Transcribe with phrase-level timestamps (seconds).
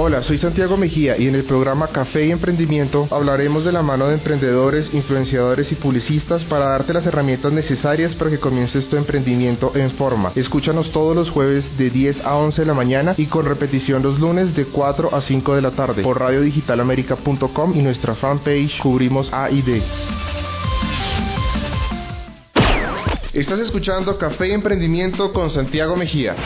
[0.00, 4.06] Hola, soy Santiago Mejía y en el programa Café y Emprendimiento hablaremos de la mano
[4.06, 9.72] de emprendedores, influenciadores y publicistas para darte las herramientas necesarias para que comiences tu emprendimiento
[9.74, 10.30] en forma.
[10.36, 14.20] Escúchanos todos los jueves de 10 a 11 de la mañana y con repetición los
[14.20, 19.50] lunes de 4 a 5 de la tarde por radiodigitalamerica.com y nuestra fanpage Cubrimos A
[19.50, 19.82] y D.
[23.32, 26.36] Estás escuchando Café y Emprendimiento con Santiago Mejía.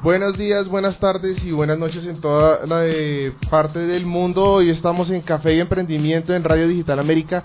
[0.00, 4.44] Buenos días, buenas tardes y buenas noches en toda la de parte del mundo.
[4.44, 7.42] Hoy estamos en Café y Emprendimiento en Radio Digital América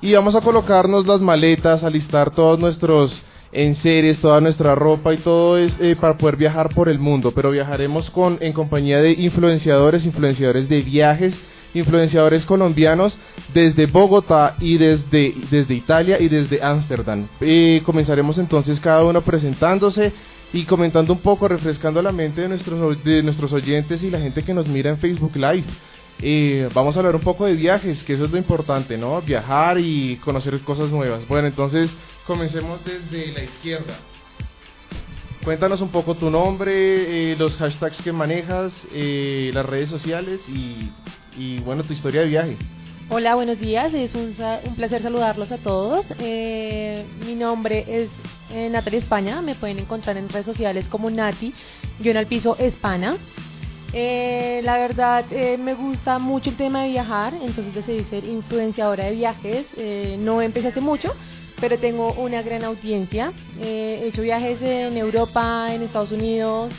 [0.00, 3.20] y vamos a colocarnos las maletas, alistar todos nuestros
[3.50, 7.32] enseres, toda nuestra ropa y todo es eh, para poder viajar por el mundo.
[7.34, 11.36] Pero viajaremos con en compañía de influenciadores, influenciadores de viajes,
[11.74, 13.18] influenciadores colombianos
[13.52, 17.26] desde Bogotá y desde, desde Italia y desde Ámsterdam.
[17.40, 20.12] Eh, comenzaremos entonces cada uno presentándose
[20.52, 24.42] y comentando un poco, refrescando la mente de nuestros, de nuestros oyentes y la gente
[24.42, 25.64] que nos mira en Facebook Live.
[26.20, 29.20] Eh, vamos a hablar un poco de viajes, que eso es lo importante, ¿no?
[29.22, 31.26] Viajar y conocer cosas nuevas.
[31.28, 33.98] Bueno, entonces comencemos desde la izquierda.
[35.44, 40.90] Cuéntanos un poco tu nombre, eh, los hashtags que manejas, eh, las redes sociales y,
[41.38, 42.56] y, bueno, tu historia de viaje.
[43.08, 43.94] Hola, buenos días.
[43.94, 46.06] Es un, un placer saludarlos a todos.
[46.18, 48.10] Eh, mi nombre es
[48.50, 49.42] eh, Natalia España.
[49.42, 51.54] Me pueden encontrar en redes sociales como Nati,
[52.00, 53.16] yo en el piso España.
[53.92, 59.04] Eh, la verdad, eh, me gusta mucho el tema de viajar, entonces decidí ser influenciadora
[59.04, 59.66] de viajes.
[59.76, 61.14] Eh, no empecé hace mucho,
[61.60, 63.32] pero tengo una gran audiencia.
[63.58, 66.72] Eh, he hecho viajes en Europa, en Estados Unidos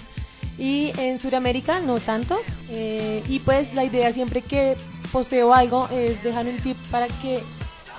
[0.57, 2.37] y en Sudamérica, no tanto.
[2.69, 4.75] Eh, y pues la idea siempre que
[5.11, 7.43] posteo algo es dejar un tip para que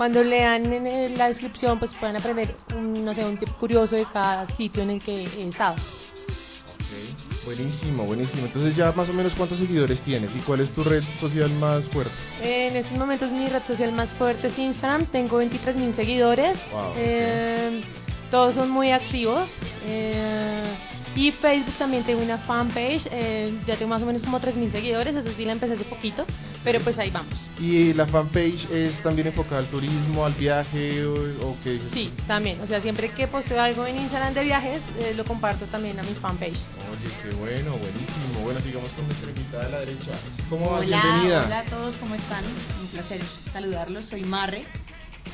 [0.00, 3.96] cuando lean en el- la descripción pues puedan aprender un, no sé, un tip curioso
[3.96, 5.74] de cada sitio en el que he estado.
[5.74, 8.46] Ok, Buenísimo, buenísimo.
[8.46, 11.84] Entonces ya más o menos cuántos seguidores tienes y cuál es tu red social más
[11.88, 12.14] fuerte.
[12.40, 16.94] En estos momentos mi red social más fuerte es Instagram, tengo 23 mil seguidores, Wow,
[16.96, 17.82] Eh,
[18.30, 19.48] todos son muy activos.
[19.86, 20.74] eh,
[21.16, 24.70] y Facebook también tengo una fanpage, eh, ya tengo más o menos como 3 mil
[24.70, 26.24] seguidores, eso sí la empecé hace poquito,
[26.62, 27.34] pero pues ahí vamos.
[27.58, 31.14] ¿Y la fanpage es también enfocada al turismo, al viaje o,
[31.48, 35.12] o qué Sí, también, o sea, siempre que posteo algo en Instagram de viajes, eh,
[35.16, 36.54] lo comparto también a mi fanpage.
[36.92, 38.40] Oye, qué bueno, buenísimo.
[38.44, 40.12] Bueno, sigamos con nuestra invitada de la derecha.
[40.48, 40.82] ¿Cómo vas?
[40.86, 41.44] Hola, Bienvenida.
[41.46, 42.44] hola a todos, ¿cómo están?
[42.80, 43.20] Un placer
[43.52, 44.62] saludarlos, soy Marre,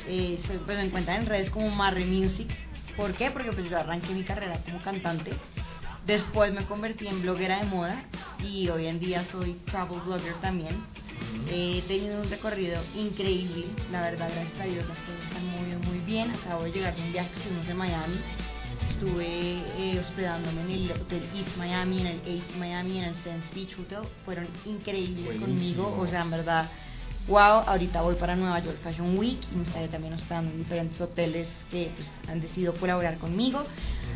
[0.07, 2.47] eh, soy, pues me encuentran en redes como Marre Music.
[2.97, 3.29] ¿Por qué?
[3.31, 5.31] Porque pues yo arranqué mi carrera como cantante,
[6.05, 8.03] después me convertí en bloguera de moda
[8.39, 10.83] y hoy en día soy travel blogger también.
[11.49, 15.99] He tenido un recorrido increíble, la verdad, gracias a Dios las cosas están muy, muy
[16.05, 16.31] bien.
[16.31, 18.19] Acabo de llegar de un viaje que estuvimos en Miami.
[18.89, 19.25] Estuve
[19.77, 23.77] eh, hospedándome en el Hotel East Miami, en el Ace Miami, en el Sands Beach
[23.79, 23.99] Hotel.
[24.25, 25.83] Fueron increíbles Buenísimo.
[25.85, 26.69] conmigo, o sea, en verdad,
[27.27, 27.63] wow.
[27.67, 31.47] Ahorita voy para Nueva York Fashion Week y me estaré también hospedando en diferentes hoteles
[31.69, 33.63] que pues, han decidido colaborar conmigo.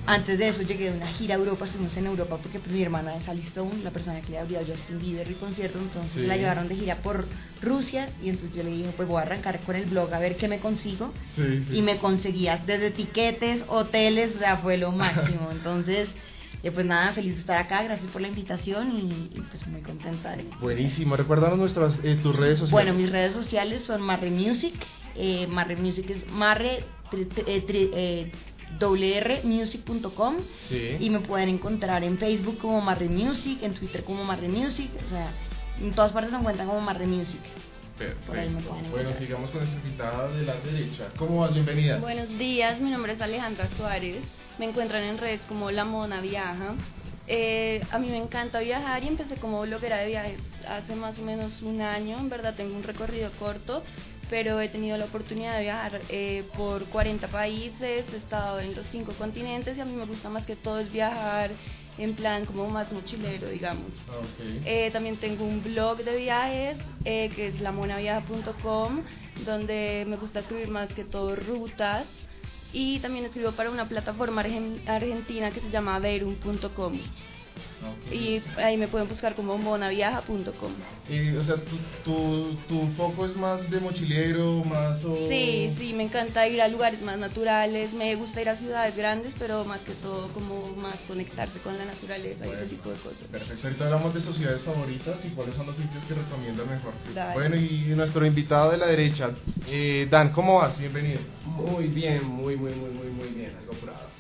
[0.07, 2.81] Antes de eso llegué de una gira a Europa, estuvimos en Europa porque pues, mi
[2.81, 6.13] hermana es Ali Stone, la persona que le abrió a Justin Bieber el concierto, entonces
[6.13, 6.25] Sí.
[6.25, 7.27] la llevaron de gira por
[7.61, 10.37] Rusia y entonces yo le dije, pues voy a arrancar con el blog a ver
[10.37, 11.77] qué me consigo Sí, sí.
[11.77, 15.49] y me conseguías desde tiquetes, hoteles, o sea, fue lo máximo.
[15.51, 16.09] Entonces,
[16.63, 19.81] eh, pues nada, feliz de estar acá, gracias por la invitación y, y, pues muy
[19.81, 20.45] contenta de...
[20.61, 21.15] Buenísimo.
[21.15, 22.71] Recuérdanos nuestras, eh, tus redes sociales.
[22.71, 24.75] Bueno, mis redes sociales son Marre Music,
[25.15, 28.31] eh, Marre Music es Marre tri- tri- eh, tri- eh,
[28.79, 30.35] wrmusic.com
[30.69, 30.97] Sí.
[30.99, 35.09] y me pueden encontrar en Facebook como Marre Music, en Twitter como Marre Music, o
[35.09, 35.31] sea,
[35.79, 37.41] en todas partes me encuentran como Marre Music.
[38.01, 38.75] Perfecto.
[38.89, 41.09] Bueno, sigamos con nuestra invitada de la derecha.
[41.17, 41.53] ¿Cómo vas?
[41.53, 41.99] Bienvenida.
[41.99, 44.23] Buenos días, mi nombre es Alejandra Suárez.
[44.57, 46.73] Me encuentran en redes como La Mona Viaja.
[47.27, 51.21] Eh, a mí me encanta viajar y empecé como bloguera de viajes hace más o
[51.21, 52.17] menos un año.
[52.17, 53.83] En verdad tengo un recorrido corto,
[54.31, 58.87] pero he tenido la oportunidad de viajar eh, por 40 países, he estado en los
[58.87, 61.51] cinco continentes y a mí me gusta más que todo es viajar
[61.97, 63.87] en plan como más mochilero, digamos.
[64.07, 64.65] Ok.
[64.65, 69.01] Eh, también tengo un blog de viajes eh, que es lamonaviaja.com
[69.45, 72.05] donde me gusta escribir más que todo rutas
[72.73, 76.99] y también escribo para una plataforma argen- argentina que se llama verum.com
[78.11, 80.73] y ahí me pueden buscar como monaviaja.com.
[81.09, 85.15] Eh, o sea, tu, tu, tu foco es más de mochilero, más o...
[85.29, 89.33] Sí, sí, me encanta ir a lugares más naturales, me gusta ir a ciudades grandes,
[89.39, 92.97] pero más que todo como más conectarse con la naturaleza y Bueno, ese tipo de
[92.97, 93.27] cosas.
[93.31, 96.93] Perfecto, ahorita hablamos de sus ciudades favoritas y cuáles son los sitios que recomiendan mejor.
[97.15, 97.33] Dale.
[97.33, 99.31] Bueno, y nuestro invitado de la derecha,
[99.67, 100.77] eh, Dan, ¿cómo vas?
[100.77, 101.19] Bienvenido.
[101.45, 103.71] Muy bien, muy, muy, muy, muy, muy bien, algo.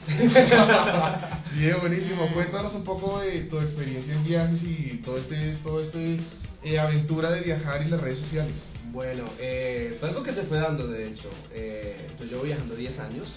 [1.55, 2.27] Bien, buenísimo.
[2.33, 6.19] Cuéntanos un poco de tu experiencia en viajes y todo este, todo este
[6.63, 8.55] eh, aventura de viajar y las redes sociales?
[8.91, 11.29] Bueno, eh, fue algo que se fue dando, de hecho.
[11.53, 13.33] Eh, yo llevo viajando 10 años.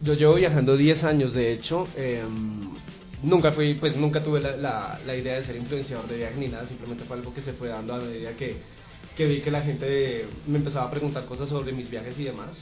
[0.00, 1.86] Yo llevo viajando 10 años, de hecho.
[1.96, 2.24] Eh,
[3.22, 7.04] nunca fui, pues nunca tuve la, idea de ser influenciador de viaje ni nada, simplemente
[7.04, 8.56] fue algo que se fue dando a medida que
[9.26, 12.58] vi que la gente me empezaba a preguntar cosas sobre mis viajes y demás.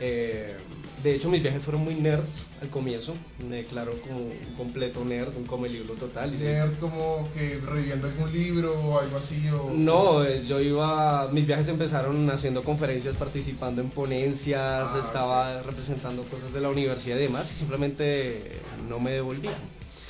[0.00, 0.56] Eh,
[1.02, 3.14] de hecho, mis viajes fueron muy nerds al comienzo.
[3.38, 6.38] Me declaro como un completo nerd, un come libro total.
[6.38, 9.46] ¿Nerd como que reviviendo algún libro o algo así?
[9.48, 9.70] O...
[9.74, 11.28] No, yo iba.
[11.32, 15.70] Mis viajes empezaron haciendo conferencias, participando en ponencias, ah, estaba okay.
[15.70, 19.54] representando cosas de la universidad y demás, y simplemente no me devolvían.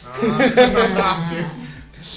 [0.04, 1.42] Ah,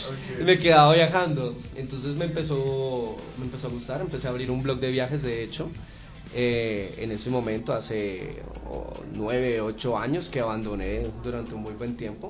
[0.07, 0.45] okay.
[0.45, 1.55] Me quedaba viajando.
[1.75, 5.43] Entonces me empezó, me empezó a gustar, empecé a abrir un blog de viajes, de
[5.43, 5.69] hecho.
[6.33, 11.95] Eh, en ese momento, hace oh, nueve, ocho años que abandoné durante un muy buen
[11.95, 12.29] tiempo,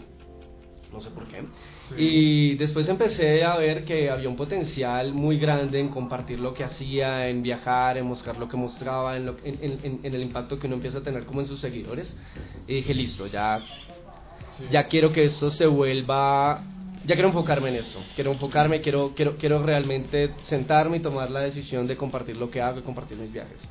[0.91, 1.41] no sé por qué.
[1.89, 1.95] Sí.
[1.97, 6.63] Y después empecé a ver que había un potencial muy grande en compartir lo que
[6.63, 10.59] hacía, en viajar, en mostrar lo que mostraba, en, lo, en, en, en el impacto
[10.59, 12.15] que uno empieza a tener como en sus seguidores.
[12.67, 13.61] Y dije, listo, ya,
[14.57, 14.65] sí.
[14.69, 16.61] ya quiero que esto se vuelva
[17.05, 21.41] ya quiero enfocarme en esto, quiero enfocarme, quiero, quiero, quiero realmente sentarme y tomar la
[21.41, 23.61] decisión de compartir lo que hago y compartir mis viajes.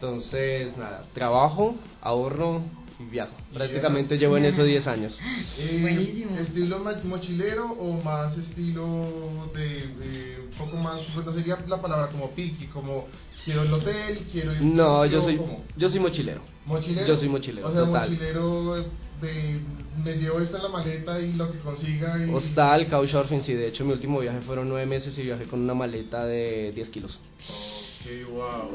[0.00, 2.62] Entonces, nada, trabajo, ahorro
[3.00, 3.34] y viajo.
[3.52, 5.18] Prácticamente llevo en eso 10 años.
[5.58, 6.38] Eh, Buenísimo.
[6.38, 12.30] ¿Estilo mochilero o más estilo de, eh, un poco más, pues sería la palabra como
[12.30, 13.06] piqui, como
[13.48, 15.40] quiero el hotel, quiero ir No, yo soy,
[15.76, 16.42] yo soy mochilero.
[16.66, 17.06] ¿Mochilero?
[17.06, 18.10] Yo soy mochilero, O sea, total.
[18.10, 18.74] mochilero
[19.22, 19.60] de
[20.04, 22.24] me llevo esto en la maleta y lo que consiga.
[22.24, 22.32] Y...
[22.32, 23.54] Hostal, couchsurfing, sí.
[23.54, 26.90] De hecho, mi último viaje fueron nueve meses y viajé con una maleta de 10
[26.90, 27.18] kilos.
[28.00, 28.70] Okay, wow.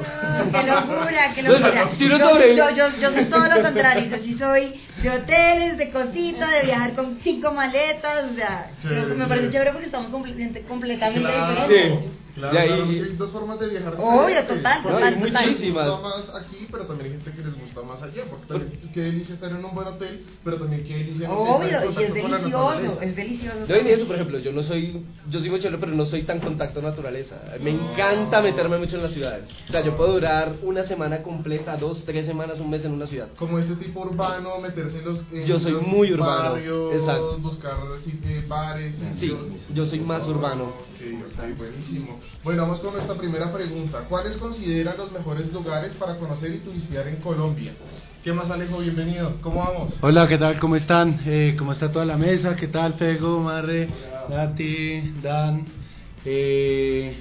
[0.51, 1.95] qué locura, qué locura.
[1.95, 4.09] Si no yo, yo, yo, yo, soy todo lo contrario.
[4.09, 8.25] Yo sí soy de hoteles, de cositas, de viajar con cinco maletas.
[8.31, 11.67] O sea, chévere, me parece chévere porque estamos completamente, completamente claro.
[11.67, 12.03] diferentes.
[12.03, 12.22] Sí.
[12.35, 13.95] Claro, y, claro, que hay dos formas de viajar.
[13.99, 15.51] Obvio, total, no, total, hay total.
[15.51, 15.89] muchísimas.
[16.33, 18.23] Aquí, pero también hay gente que les más allá.
[18.29, 21.81] Porque también, qué delicia estar en un buen hotel, pero también qué delicia no Obvio,
[21.81, 23.57] en y es delicioso, es delicioso.
[23.67, 26.23] No, y ni eso, por ejemplo, yo no soy, yo soy mochilero, pero no soy
[26.23, 27.41] tan contacto naturaleza.
[27.61, 29.49] Me encanta meterme mucho en las ciudades.
[29.69, 33.07] O sea, yo puedo durar una semana completa, dos, tres semanas, un mes en una
[33.07, 33.29] ciudad.
[33.37, 37.37] Como este tipo urbano, meterse en los, en Yo soy los muy urbano, barrios, exacto.
[37.39, 37.73] buscar
[38.03, 39.39] sí, eh, bares, Sí, sitios.
[39.73, 40.63] yo soy más urbano.
[40.65, 42.19] Ok, ok, buenísimo.
[42.43, 44.05] Bueno, vamos con nuestra primera pregunta.
[44.09, 47.62] ¿Cuáles consideran los mejores lugares para conocer y turistear en Colombia?
[48.23, 48.79] ¿Qué más, Alejo?
[48.79, 49.37] Bienvenido.
[49.41, 49.93] ¿Cómo vamos?
[50.01, 50.59] Hola, ¿qué tal?
[50.59, 51.21] ¿Cómo están?
[51.25, 52.55] Eh, ¿Cómo está toda la mesa?
[52.55, 53.87] ¿Qué tal, Fego, Marre,
[54.29, 55.65] Nati, Dan?
[56.25, 57.17] Eh,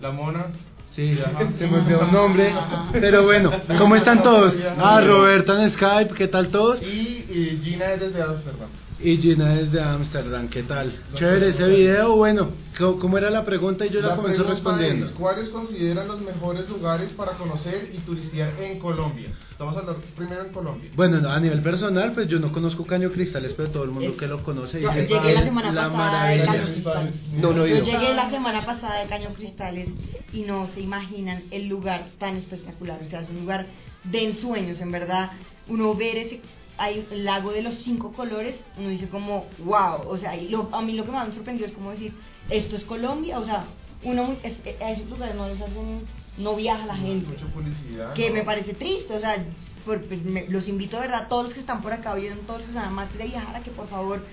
[0.00, 0.46] La Mona.
[0.94, 1.16] sí,
[1.58, 2.52] se me olvidó el nombre.
[2.92, 4.54] Pero bueno, ¿cómo están todos?
[4.78, 6.80] Ah, Roberto en Skype, ¿qué tal todos?
[6.82, 8.68] Y Gina es desde Amsterdam.
[9.00, 10.96] Y Gina desde Ámsterdam, ¿qué tal?
[11.14, 13.84] Chévere ese video, bueno, ¿cómo, era la pregunta?
[13.84, 15.06] Y yo la, comencé pregunta respondiendo.
[15.06, 19.30] es, ¿Cuáles consideran los mejores lugares para conocer y turistear en Colombia?
[19.58, 20.90] Vamos a hablar primero en Colombia.
[20.94, 24.10] Bueno, no, a nivel personal, pues yo no conozco Caño Cristales, pero todo el mundo
[24.10, 26.44] Es- que lo conoce Yo llegué la semana la pasada de.
[26.44, 27.14] Caño Cristales.
[27.32, 29.88] No, no Yo llegué la semana pasada de Caño Cristales
[30.32, 33.00] y no se imaginan el lugar tan espectacular.
[33.04, 33.66] O sea, es un lugar
[34.04, 35.32] de ensueños, en verdad.
[35.66, 36.40] Uno ver ese
[36.76, 40.08] hay el lago de los cinco colores, uno dice como, wow.
[40.08, 42.12] O sea, y lo- a mí lo que más me sorprendió es como decir,
[42.50, 43.38] esto es Colombia.
[43.38, 43.66] O sea,
[44.02, 46.02] uno es- a esos lugares no les hacen,
[46.36, 48.12] no viaja la gente Mucha publicidad.
[48.14, 48.34] que ¿no?
[48.36, 49.44] me parece triste, o sea,
[49.84, 52.60] por- pues, me- los invito de verdad, todos los que están por acá, oyeron todos
[52.60, 54.24] los que están más de viajar, a que por favor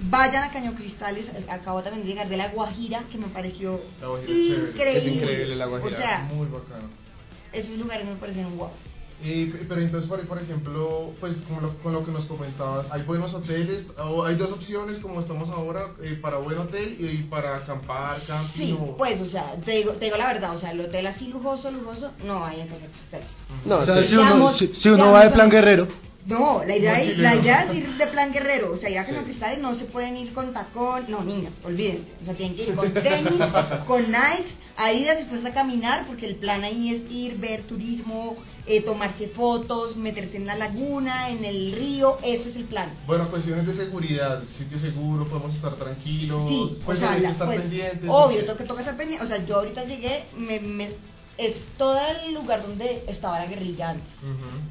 [0.00, 3.80] vayan a Caño Cristales, acabo también de llegar de La Guajira, que me pareció
[4.28, 4.96] increíble.
[4.98, 5.96] Es increíble La Guajira.
[5.96, 6.88] O sea, Muy bacano.
[7.52, 8.70] esos lugares me parecieron guau.
[9.20, 13.02] Y, pero entonces, por, por ejemplo, pues como lo- con lo que nos comentabas, hay
[13.02, 17.56] buenos hoteles, o hay dos opciones como estamos ahora, eh, para buen hotel y, para
[17.56, 18.96] acampar, camping Sí, o...
[18.96, 21.68] pues, o sea, te digo, te digo la verdad, o sea, el hotel así lujoso,
[21.70, 22.68] lujoso, no hay en.
[23.64, 24.08] No, O sea, sí.
[24.08, 25.88] si uno, Digamos- si, si uno digamos- va de plan guerrero,
[26.26, 29.06] No, la idea, es, la idea es ir de plan guerrero, o sea, ir a
[29.06, 29.24] Caño Sí.
[29.24, 32.74] Cristales no se pueden ir con tacón, no, niñas, olvídense, o sea, tienen que ir
[32.74, 33.32] con tenis,
[33.86, 38.36] con Nike, Adidas después a caminar, porque el plan ahí es ir, ver turismo,
[38.68, 42.90] eh, tomarse fotos, meterse en la laguna, en el río, ese es el plan.
[43.06, 47.28] Bueno, cuestiones de seguridad, sitio seguro, podemos estar tranquilos, Sí, pues o sea, hay que
[47.28, 48.08] estar pues, pendientes.
[48.10, 50.90] obvio, toca, toca estar pendiente, o sea, yo ahorita llegué, me, me-
[51.38, 54.08] es todo el lugar donde estaba la guerrilla antes.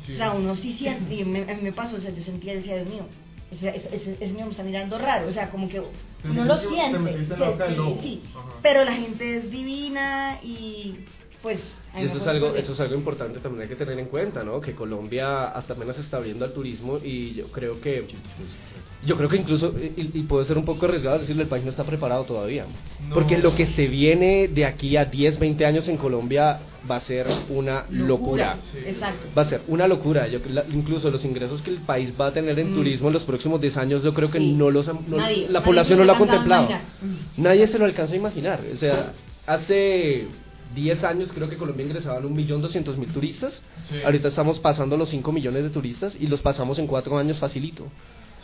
[0.06, 0.14] Sí.
[0.14, 2.90] O sea, uno sí siente, y me, me pasó, o sea, yo sentía, decía, Dios
[2.90, 3.06] mío,
[3.52, 6.60] ese, ese, ese- ese mío me está mirando raro, o sea, como que uno lo
[6.60, 7.00] te siente.
[7.00, 8.00] metiste en la boca del sí, lobo.
[8.04, 8.24] sí.
[8.36, 8.60] Ajá.
[8.62, 10.98] pero la gente es divina y
[11.42, 11.60] pues...
[12.02, 14.44] Y eso es fue algo, eso es algo importante también hay que tener en cuenta,
[14.44, 14.60] ¿no?
[14.62, 18.06] Que Colombia hasta apenas está abriendo al turismo y yo creo que
[19.06, 21.70] yo creo que incluso y, y puede ser un poco arriesgado decirle el país no
[21.70, 22.66] está preparado todavía,
[23.08, 23.14] No.
[23.14, 27.00] porque lo que se viene de aquí a 10, 20 años en Colombia va a
[27.02, 28.58] ser una locura.
[28.62, 28.80] Sí.
[28.86, 29.28] Exacto.
[29.38, 30.28] Va a ser una locura.
[30.28, 32.76] Yo, la- incluso los ingresos que el país va a tener en Mm.
[32.76, 34.54] turismo en los próximos 10 años, yo creo que Sí.
[34.54, 36.68] no los no- Nadie- la nadie población no lo ha contemplado.
[37.38, 38.62] Nadie se lo alcanza a imaginar.
[38.74, 39.14] O sea,
[39.46, 40.28] hace
[40.76, 43.60] 10 años creo que Colombia ingresaban un millón doscientos mil turistas.
[43.90, 43.96] Sí.
[44.04, 47.88] Ahorita estamos pasando los 5 millones de turistas y los pasamos en 4 años facilito.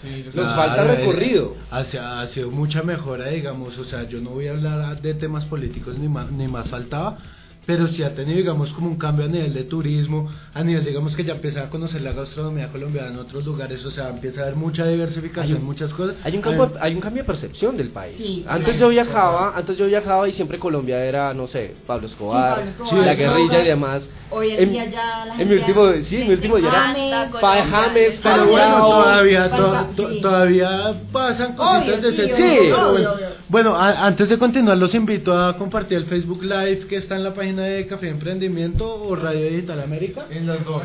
[0.02, 0.56] Sí, Nos claro.
[0.56, 1.56] falta recorrido.
[1.72, 5.14] Ha, sido- ha sido mucha mejora, digamos, o sea, yo no voy a hablar de
[5.14, 7.18] temas políticos ni más, ni más faltaba,
[7.66, 11.16] pero sí ha tenido, digamos, como un cambio a nivel de turismo, a nivel, digamos,
[11.16, 14.44] que ya empieza a conocer la gastronomía colombiana en otros lugares, o sea, empieza a
[14.44, 16.16] haber mucha diversificación, Hay un- muchas cosas.
[16.24, 18.18] Hay un, cambio, hay un cambio de percepción del país.
[18.18, 18.80] Sí, antes claro.
[18.80, 23.06] yo viajaba, antes yo viajaba y siempre Colombia era, no sé, Pablo Escobar, Pablo Escobar,
[23.06, 24.10] la guerrilla y demás.
[24.30, 26.82] Hoy en día ya la en mi gente último, sí, en mi último día era
[26.88, 30.22] James, Pa- James, Pero bueno, todavía, to- Falta- to- sí.
[30.22, 33.12] todavía pasan cositas Obvio, de sí, ese obvio, tipo, pero obvio, bueno.
[33.14, 33.28] obvio.
[33.50, 37.24] Bueno, a- antes de continuar, los invito a compartir el Facebook Live que está en
[37.24, 40.26] la página de Café Emprendimiento o Radio Digital América.
[40.30, 40.84] En las dos.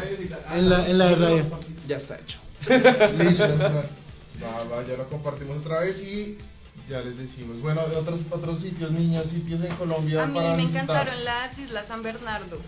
[0.53, 1.45] En la, en la de radio.
[1.87, 2.39] Ya está hecho.
[3.19, 3.47] Listo.
[4.41, 6.39] Va, va, ya lo compartimos otra vez y
[6.89, 7.61] ya les decimos.
[7.61, 10.85] Bueno, otros otros sitios, niños, sitios en Colombia A mí para me visitar.
[10.85, 12.59] encantaron las Islas San Bernardo.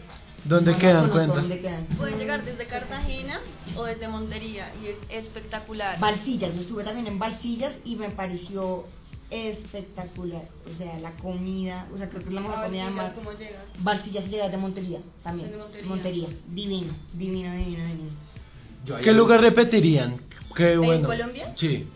[0.45, 1.11] ¿Dónde No quedan?
[1.11, 1.37] Cuenta.
[1.37, 1.85] ¿Dónde quedan?
[1.97, 3.41] Pueden llegar desde Cartagena
[3.77, 6.01] o desde Montería y es espectacular.
[6.01, 8.87] Valsillas, yo estuve también en Valsillas y me pareció
[9.31, 10.43] espectacular.
[10.73, 13.13] O sea, la comida, o sea, creo que es la mejor comida más.
[13.13, 14.29] ¿cómo llegas?
[14.31, 15.51] Llega de Montería también.
[15.51, 16.29] De Montería.
[16.49, 18.11] divino, divino, divino, divino.
[18.97, 20.17] Ahí- ¿Qué lugar repetirían?
[20.57, 21.07] Qué bueno.
[21.07, 21.53] Colombia?
[21.57, 21.87] Sí.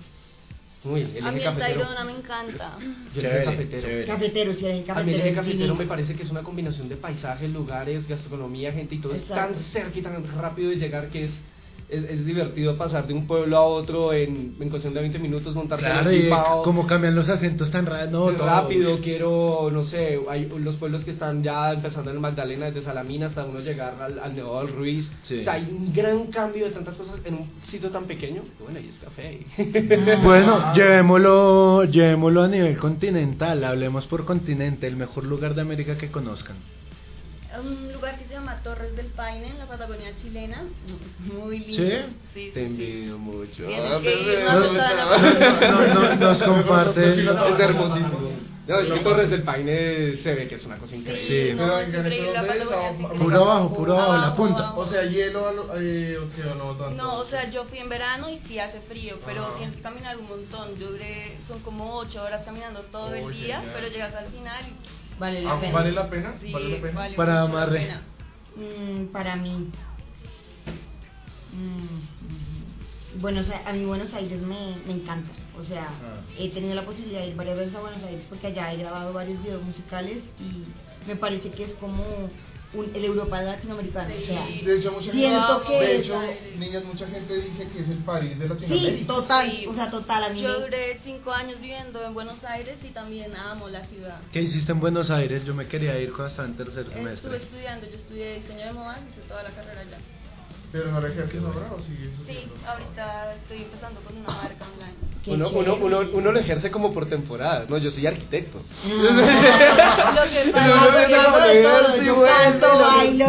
[0.84, 1.80] Uy, el A mí el cafetero.
[1.80, 2.76] Tayrona me encanta.
[2.78, 3.82] Yo el eje Chévere, cafetero.
[3.88, 4.06] chévere.
[4.06, 5.18] Cafeteros, sí, el A mí el cafetero.
[5.24, 5.74] eje cafetero divino.
[5.76, 9.54] me parece que es una combinación de paisajes, lugares, gastronomía, gente y todo es tan
[9.56, 11.32] cerca y tan rápido de llegar que es,
[11.88, 15.54] es, es divertido pasar de un pueblo a otro en, en cuestión de 20 minutos,
[15.54, 16.62] montarse Claro, en Pipao.
[16.62, 18.46] cómo cambian los acentos tan ra- no, todo.
[18.46, 23.26] rápido, quiero, no sé, hay los pueblos que están ya empezando en Magdalena, desde Salamina
[23.26, 25.10] hasta uno llegar al, al Nevado del Ruiz.
[25.22, 25.40] Sí.
[25.40, 28.42] O sea, hay un gran cambio de tantas cosas en un sitio tan pequeño.
[28.62, 29.40] Bueno, y es café.
[30.24, 36.10] Bueno, llevémoslo, llevémoslo a nivel continental, hablemos por continente, el mejor lugar de América que
[36.10, 36.56] conozcan.
[37.61, 40.62] Un lugar que se llama Torres del Paine en la Patagonia chilena.
[41.20, 41.73] Muy lindo.
[41.75, 41.90] ¿Sí?
[42.34, 42.82] Sí, Te sí, sí.
[42.82, 43.64] envidio mucho.
[43.66, 47.11] Tienes que ir, Ah, no, pero- no, No, no, nos comparte.
[47.11, 48.34] Es hermosísimo.
[48.66, 51.26] No, es que Torres del Paine se ve que es una cosa increíble.
[51.50, 51.52] Sí.
[51.54, 53.12] no, Pero en increíble, Ah, ah.
[53.18, 54.58] Puro abajo, puro abajo, la punta.
[54.61, 54.80] abajo.
[54.80, 56.90] O sea, hielo, eh, ok, o no tanto.
[57.02, 59.56] No, o sea, yo fui en verano y sí hace frío, pero Ajá.
[59.58, 60.78] tienes que caminar un montón.
[60.78, 63.73] Yo duré, son como ocho horas caminando todo el Uy, día, genial.
[63.75, 65.73] pero llegas al final y Vale la Ah, pena.
[65.73, 66.35] ¿Vale la pena?
[66.40, 66.94] sí, ¿Vale la pena?
[67.00, 67.78] vale Para amarre.
[67.78, 68.02] pena.
[68.56, 69.71] Mm, para mí.
[71.52, 75.30] Mm, Buenos A- a mí Buenos Aires me, me encanta.
[75.61, 76.21] O sea, Ah.
[76.37, 79.12] he tenido la posibilidad de ir varias veces a Buenos Aires porque allá he grabado
[79.12, 80.64] varios videos musicales y
[81.09, 82.02] me parece que es como
[82.74, 84.14] un, el Europa latinoamericano.
[84.16, 84.46] O sea.
[84.46, 86.20] De hecho, mucha gente, que de es- hecho,
[86.58, 89.06] niñas, mucha gente dice que es el París de sí, Latinoamérica.
[89.06, 89.66] total, Sí.
[89.66, 90.24] o sea, total.
[90.24, 94.20] A mí Yo duré cinco años viviendo en Buenos Aires y también amo la ciudad.
[94.32, 95.44] ¿Qué hiciste en Buenos Aires?
[95.44, 97.36] Yo me quería ir cuando estaba en tercer Estuve semestre.
[97.36, 99.98] estudiando, yo estudié diseño de moda, hice toda la carrera allá.
[100.74, 102.54] Pero no le ejerces ahora o sigues Sí, haciendo?
[102.66, 104.94] ahorita estoy empezando con una marca online.
[105.26, 107.78] Uno, uno, uno, uno lo ejerce como por temporadas, ¿no?
[107.78, 108.60] Yo soy arquitecto.
[108.84, 110.52] Lo que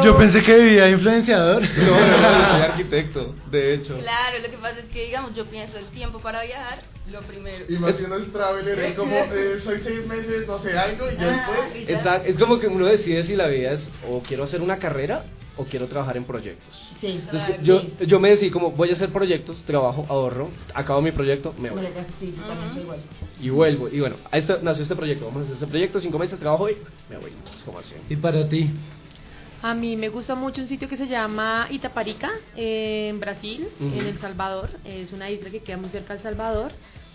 [0.04, 1.62] Yo que pensé que vivía influenciador.
[1.62, 3.96] No, no, no, soy arquitecto, de hecho.
[4.00, 7.66] Claro, lo que pasa es que, digamos, yo pienso el tiempo para viajar, lo primero.
[7.70, 11.16] Y más uno es traveler, es como, eh, soy seis meses, no sé, algo, y
[11.16, 11.76] ya Ah, después...
[11.84, 11.94] y ya.
[11.98, 15.26] Exacto, es como que uno decide si la vida es o quiero hacer una carrera
[15.58, 16.74] o quiero trabajar en proyectos.
[17.00, 17.64] Sí, Entonces, Claro.
[17.64, 21.70] yo, yo me decidí como voy a hacer proyectos, trabajo, ahorro, acabo mi proyecto, me
[21.70, 21.86] voy.
[22.20, 22.34] Sí.
[23.42, 23.90] Y vuelvo.
[23.90, 25.26] Y bueno, a esto, nació este proyecto.
[25.26, 26.76] Vamos a hacer este proyecto, cinco meses, trabajo y
[27.10, 27.32] me voy.
[27.54, 27.96] Es como así.
[28.10, 28.70] ¿Y para ti?
[29.62, 34.06] A mí me gusta mucho un sitio que se llama Itaparica, eh, en Brasil, en
[34.06, 34.70] El Salvador.
[34.84, 36.72] Es una isla que queda muy cerca del Salvador.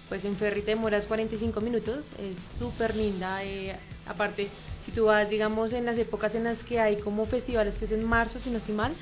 [0.09, 2.05] Pues en ferry te demoras 45 minutos.
[2.19, 3.45] Es súper linda.
[3.45, 4.49] eh, aparte,
[4.91, 7.93] si tú vas, digamos, en las épocas en las que hay como festivales, que es
[7.93, 8.93] en marzo, si no estoy mal,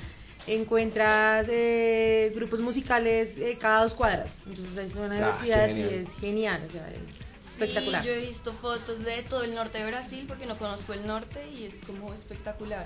[0.45, 4.29] encuentras eh, grupos musicales eh, cada dos cuadras.
[4.47, 5.93] Entonces es una Ah, diversidad y genial.
[5.93, 6.61] es genial.
[6.67, 6.99] O sea, es
[7.53, 8.01] espectacular.
[8.03, 11.05] Sí, yo he visto fotos de todo el norte de Brasil porque no conozco el
[11.07, 12.85] norte y es como espectacular.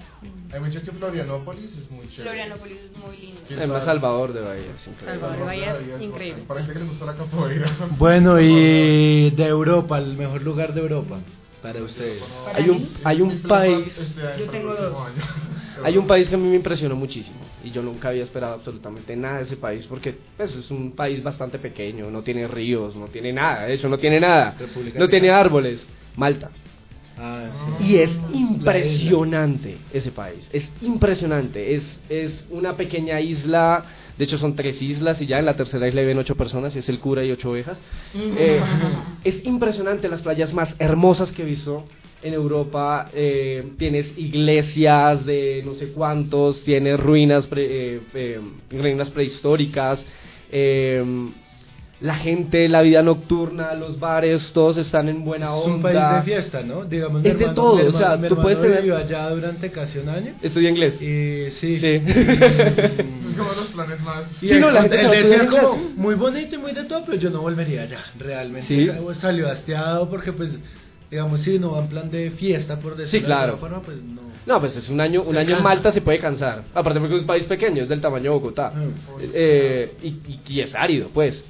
[0.53, 2.23] Hay mucho que Florianópolis es muy chévere.
[2.29, 3.41] Florianópolis es muy lindo.
[3.47, 3.53] Sí.
[3.55, 5.19] Además, Salvador de Bahía, es increíble.
[5.19, 6.43] Salvador de Bahía es increíble.
[6.47, 7.77] Para gente que les gusta la capoeira.
[7.97, 11.19] Bueno, y de Europa, el mejor lugar de Europa.
[11.63, 12.21] Para ustedes.
[12.43, 13.97] Para Hay un, mí, hay un país...
[13.97, 14.93] Este año, Yo tengo dos.
[15.83, 19.15] Hay un país que a mí me impresionó muchísimo y yo nunca había esperado absolutamente
[19.15, 23.07] nada de ese país porque pues, es un país bastante pequeño, no tiene ríos, no
[23.07, 24.55] tiene nada, de hecho no tiene nada,
[24.95, 25.83] no tiene árboles,
[26.15, 26.51] Malta.
[27.17, 27.85] Ah, sí.
[27.85, 33.85] Y es impresionante ese país, es impresionante, es, es una pequeña isla,
[34.17, 36.79] de hecho son tres islas y ya en la tercera isla viven ocho personas y
[36.79, 37.77] es el cura y ocho ovejas.
[38.15, 38.61] Eh,
[39.23, 41.85] es impresionante las playas más hermosas que he visto
[42.23, 48.39] en Europa, eh, tienes iglesias de no sé cuántos, tienes ruinas, pre- eh, eh,
[48.71, 50.05] ruinas prehistóricas,
[50.51, 51.03] eh,
[52.03, 55.75] la gente, la vida nocturna, los bares, todos están en buena Es onda.
[55.75, 56.83] un país de fiesta, ¿no?
[56.83, 60.09] Digamos, Es de hermano- todo, o sea, tú puedes tener- vivió allá durante casi un
[60.09, 60.33] año.
[60.41, 61.01] Estudia inglés.
[61.01, 61.77] Y sí.
[61.79, 61.87] Sí.
[63.33, 64.25] Es como los planes más.
[64.39, 67.41] Sí, no, la gente decía como muy bonito y muy de todo, pero yo no
[67.41, 68.67] volvería allá, realmente.
[68.67, 68.85] Sí.
[68.87, 70.51] Sa- Salió hastiado porque, pues,
[71.09, 74.03] digamos, si no va en plan de fiesta, por decirlo Sí, de alguna forma, pues
[74.03, 74.21] no.
[74.45, 75.63] No, pues es un año, un Se año en.
[75.63, 76.63] Malta se puede cansar.
[76.73, 78.71] Aparte porque es un país pequeño, es del tamaño de Bogotá.
[78.75, 79.21] Mm.
[79.33, 81.41] Eh, y, y- y es árido, pues.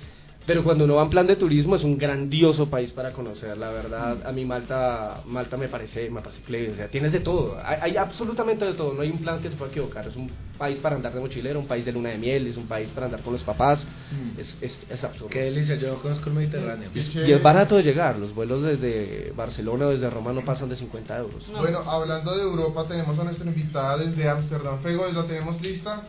[0.46, 3.70] Pero cuando uno va en plan de turismo es un grandioso país para conocer, la
[3.72, 4.28] verdad.
[4.28, 6.70] A mí Malta, Malta me parece, me parece.
[6.72, 7.58] O sea, tienes de todo.
[7.64, 8.94] Hay, hay absolutamente de todo.
[8.94, 10.06] No hay un plan que se pueda equivocar.
[10.06, 12.68] Es un país para andar de mochilero, un país de luna de miel, es un
[12.68, 13.88] país para andar con los papás.
[14.12, 14.40] Mm.
[14.40, 15.30] Es, es, es absurdo.
[15.30, 16.90] Qué delicia, yo conozco el Mediterráneo.
[16.94, 18.18] Y es barato de llegar.
[18.20, 21.48] Los vuelos desde Barcelona o desde Roma no pasan de 50 euros.
[21.58, 24.80] Bueno, hablando de Europa, tenemos a nuestra invitada desde Ámsterdam.
[24.82, 26.04] Fego, ¿la tenemos lista?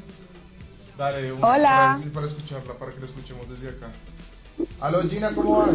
[0.99, 1.99] Dale, un- Hola.
[2.01, 3.93] Para, para escucharla, para que la escuchemos desde acá.
[4.81, 5.71] Aló, Gina, ¿cómo vas?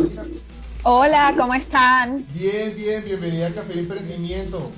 [0.84, 2.26] Hola, ¿cómo están?
[2.34, 4.72] Bien, bien, bienvenida a Café y Emprendimiento.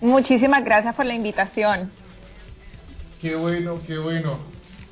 [0.00, 1.90] Muchísimas gracias por la invitación.
[3.20, 4.38] Qué bueno, qué bueno,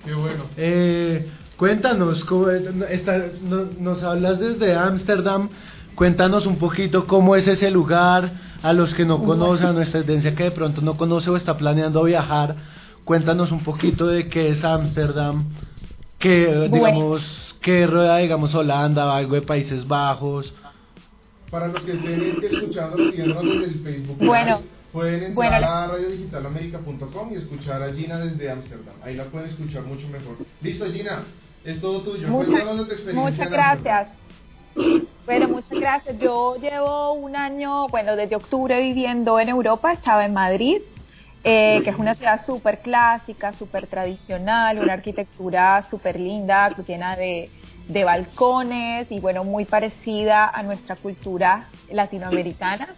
[0.05, 0.45] qué bueno.
[0.57, 5.49] Eh, cuéntanos, ¿cómo- está- no- nos hablas desde Ámsterdam,
[5.95, 8.33] cuéntanos un poquito cómo es ese lugar,
[8.63, 11.57] a los que no conocen, a nuestra audiencia que de pronto no conoce o está
[11.57, 12.57] planeando viajar,
[13.05, 15.45] cuéntanos un poquito de qué es Ámsterdam,
[16.23, 16.87] que Bueno.
[16.87, 20.55] digamos, que rueda, digamos, Holanda, algo de Países Bajos.
[21.51, 24.63] Para los que estén escuchándonos, siguiéndonos desde el Facebook, Live, Bueno,
[24.93, 28.95] pueden entrar bueno, a radiodigitalamerica.com y escuchar a Gina desde Ámsterdam.
[29.03, 30.37] Ahí la pueden escuchar mucho mejor.
[30.63, 31.25] Listo, Gina,
[31.65, 32.29] es todo tuyo.
[32.29, 34.09] Muchas, de muchas gracias.
[35.27, 36.19] Bueno, muchas gracias.
[36.19, 40.79] Yo llevo un año, bueno, desde octubre viviendo en Europa, estaba en Madrid,
[41.45, 47.51] eh, que es una ciudad súper clásica, súper tradicional, una arquitectura súper linda, llena de,
[47.89, 52.95] de balcones y bueno, muy parecida a nuestra cultura latinoamericana.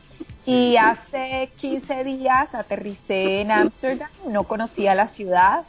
[0.47, 5.65] Y hace 15 días aterricé en Ámsterdam, no conocía la ciudad,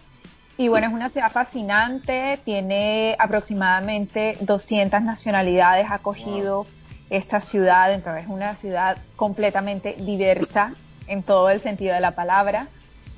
[0.57, 6.65] y bueno, es una ciudad fascinante, tiene aproximadamente 200 nacionalidades, acogido
[7.09, 10.73] esta ciudad, entonces es una ciudad completamente diversa
[11.07, 12.67] en todo el sentido de la palabra.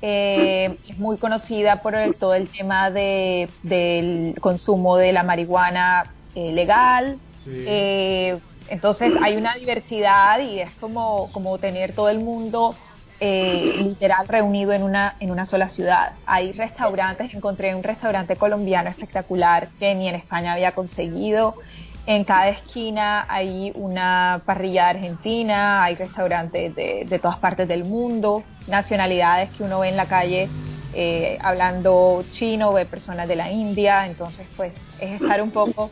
[0.02, 6.04] Eh, es muy conocida por el- todo el tema de, del consumo de la marihuana
[6.34, 7.18] eh, legal.
[7.44, 7.64] Sí.
[7.66, 12.76] Eh, entonces hay una diversidad y es como, como tener todo el mundo
[13.20, 16.12] eh, literal reunido en una, en una sola ciudad.
[16.26, 21.54] Hay restaurantes, encontré un restaurante colombiano espectacular que ni en España había conseguido.
[22.08, 28.44] En cada esquina hay una parrilla argentina, hay restaurantes de, de todas partes del mundo,
[28.66, 30.48] nacionalidades que uno ve en la calle
[30.94, 35.90] eh, hablando chino, ve personas de la India, entonces pues es estar un poco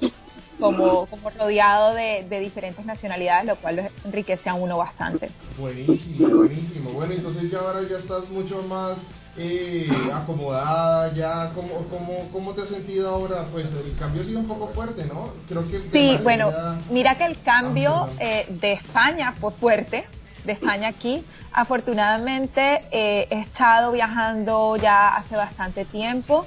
[0.59, 5.29] como, como rodeado de, de diferentes nacionalidades, lo cual enriquece a uno bastante.
[5.59, 6.93] Buenísimo, buenísimo.
[6.93, 8.97] Bueno, entonces ya ahora ya estás mucho más
[9.39, 13.47] eh, acomodada, ya, ¿cómo, cómo, ¿cómo te has sentido ahora?
[13.53, 15.31] Pues el cambio ha sido un poco fuerte, ¿no?
[15.49, 15.89] Creo que...
[15.93, 16.51] Sí, bueno,
[16.91, 18.29] mira que el cambio Ámsterdam.
[18.31, 20.05] eh, de España fue fuerte,
[20.45, 21.25] de España aquí.
[21.53, 26.47] Afortunadamente eh, he estado viajando ya hace bastante tiempo.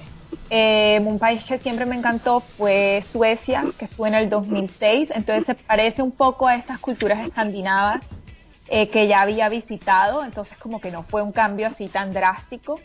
[0.51, 5.45] Eh, un país que siempre me encantó fue Suecia, que estuve en el 2006, entonces
[5.45, 8.01] se parece un poco a estas culturas escandinavas
[8.69, 12.79] eh, que ya había visitado, entonces como que no fue un cambio así tan drástico.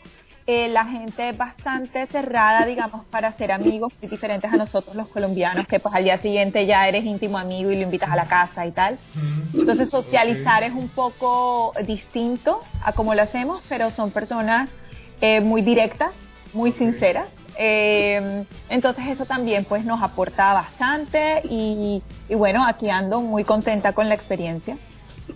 [0.47, 5.07] Eh, la gente es bastante cerrada, digamos, para ser amigos, muy diferentes a nosotros los
[5.07, 8.25] colombianos, que pues al día siguiente ya eres íntimo amigo y lo invitas a la
[8.27, 8.99] casa y tal.
[9.15, 10.69] Mm, Entonces socializar ok.
[10.69, 14.69] es un poco distinto a como lo hacemos, pero son personas
[15.19, 16.11] eh, muy directas,
[16.53, 16.77] muy Ok.
[16.77, 17.27] sinceras.
[17.57, 23.93] Eh, entonces eso también pues nos aporta bastante y, y bueno, aquí ando muy contenta
[23.93, 24.77] con la experiencia.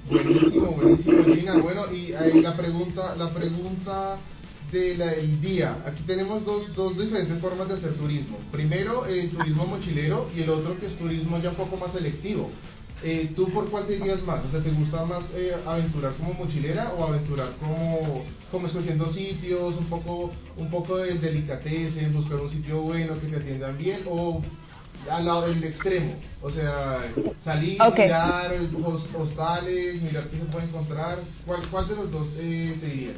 [0.09, 1.57] Buenísimo, buenísimo, Gina.
[1.57, 4.17] Bueno, y ahí la pregunta, la pregunta
[4.71, 5.77] del día.
[5.85, 8.37] Aquí tenemos dos, dos diferentes formas de hacer turismo.
[8.51, 12.49] Primero, el turismo mochilero y el otro que es turismo ya un poco más selectivo.
[13.01, 14.43] Eh, ¿Tú por cuál te más?
[14.45, 19.77] O sea, ¿te gusta más eh, aventurar como mochilera o aventurar como, como escogiendo sitios,
[19.77, 24.41] un poco, un poco de delicatez, buscar un sitio bueno que te atiendan bien o
[25.09, 26.13] al lado del extremo?
[26.41, 26.99] O sea,
[27.43, 27.97] salir, Ok.
[27.99, 28.51] mirar
[28.85, 31.19] hos- hostales, mirar qué se puede encontrar.
[31.45, 33.15] ¿Cuál, cuál de los dos eh, te dirías?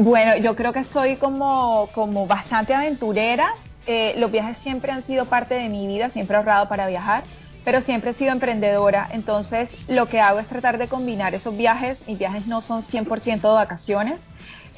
[0.00, 3.48] Bueno, yo creo que soy como, como bastante aventurera.
[3.86, 7.24] Eh, los viajes siempre han sido parte de mi vida, siempre he ahorrado para viajar,
[7.64, 9.08] pero siempre he sido emprendedora.
[9.12, 11.98] Entonces, lo que hago es tratar de combinar esos viajes.
[12.06, 14.20] Mis viajes no son 100% de vacaciones,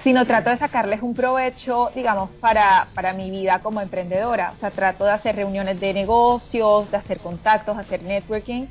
[0.03, 4.53] sino trato de sacarles un provecho, digamos, para, para mi vida como emprendedora.
[4.57, 8.67] O sea, trato de hacer reuniones de negocios, de hacer contactos, hacer networking.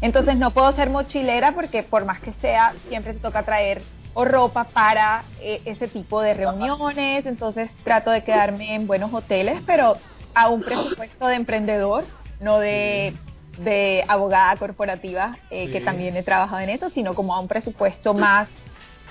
[0.00, 4.24] Entonces, no puedo ser mochilera porque por más que sea, siempre te toca traer o
[4.24, 7.24] ropa para eh, ese tipo de reuniones.
[7.24, 9.96] Entonces, trato de quedarme en buenos hoteles, pero
[10.34, 12.04] a un presupuesto de emprendedor,
[12.40, 13.14] no de,
[13.58, 18.12] de abogada corporativa, eh, que también he trabajado en eso, sino como a un presupuesto
[18.12, 18.48] más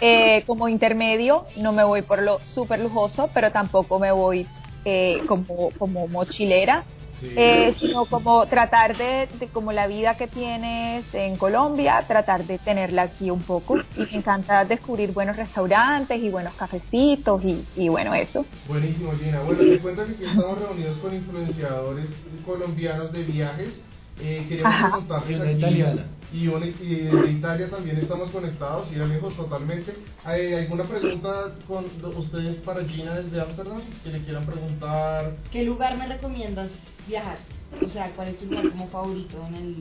[0.03, 1.45] eh, como intermedio.
[1.57, 4.45] No me voy por lo súper lujoso, pero tampoco me voy
[4.85, 6.83] eh, como, como mochilera.
[7.19, 7.31] Sí.
[7.37, 12.57] Eh, sino como tratar de, de como la vida que tienes en Colombia, tratar de
[12.57, 13.77] tenerla aquí un poco.
[13.95, 18.45] Y me encanta descubrir buenos restaurantes y buenos cafecitos y, y bueno, eso.
[18.67, 19.39] Buenísimo, Gina.
[19.41, 22.07] Bueno, te cuento que aquí estamos reunidos con influenciadores
[22.45, 23.79] colombianos de viajes.
[24.19, 24.89] Eh, queríamos Ajá.
[24.89, 26.05] preguntarles aquí, italiana.
[26.33, 29.95] Y, una- y de Italia también estamos conectados, y lejos totalmente.
[30.25, 31.85] ¿Hay alguna pregunta con
[32.17, 35.33] ustedes para Gina desde Ámsterdam que le quieran preguntar?
[35.51, 36.71] ¿Qué lugar me recomiendas
[37.07, 37.37] viajar?
[37.85, 39.75] O sea, ¿cuál es tu lugar como favorito en el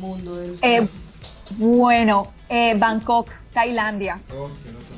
[0.00, 0.88] mundo de los Eh,
[1.58, 4.20] bueno, eh, Bangkok, Tailandia.
[4.32, 4.48] Oh,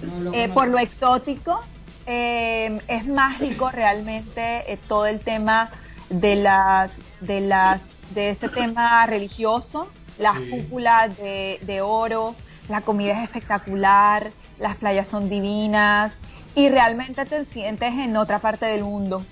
[0.07, 1.61] no lo Eh, por lo exótico,
[2.07, 5.71] eh, es mágico realmente eh, todo el tema
[6.09, 7.81] de las, de las,
[8.15, 10.51] de ese tema religioso, las Sí.
[10.51, 12.35] cúpulas de, de oro,
[12.69, 16.13] la comida es espectacular, las playas son divinas
[16.55, 19.25] y realmente te sientes en otra parte del mundo.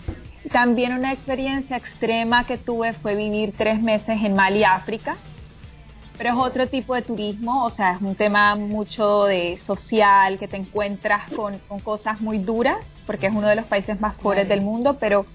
[0.53, 5.17] También una experiencia extrema que tuve fue vivir tres meses en Mali, África
[6.17, 10.47] pero es otro tipo de turismo, o sea, es un tema mucho de social, que
[10.47, 14.49] te encuentras con, con cosas muy duras, porque es uno de los países más pobres
[14.49, 15.27] del mundo, pero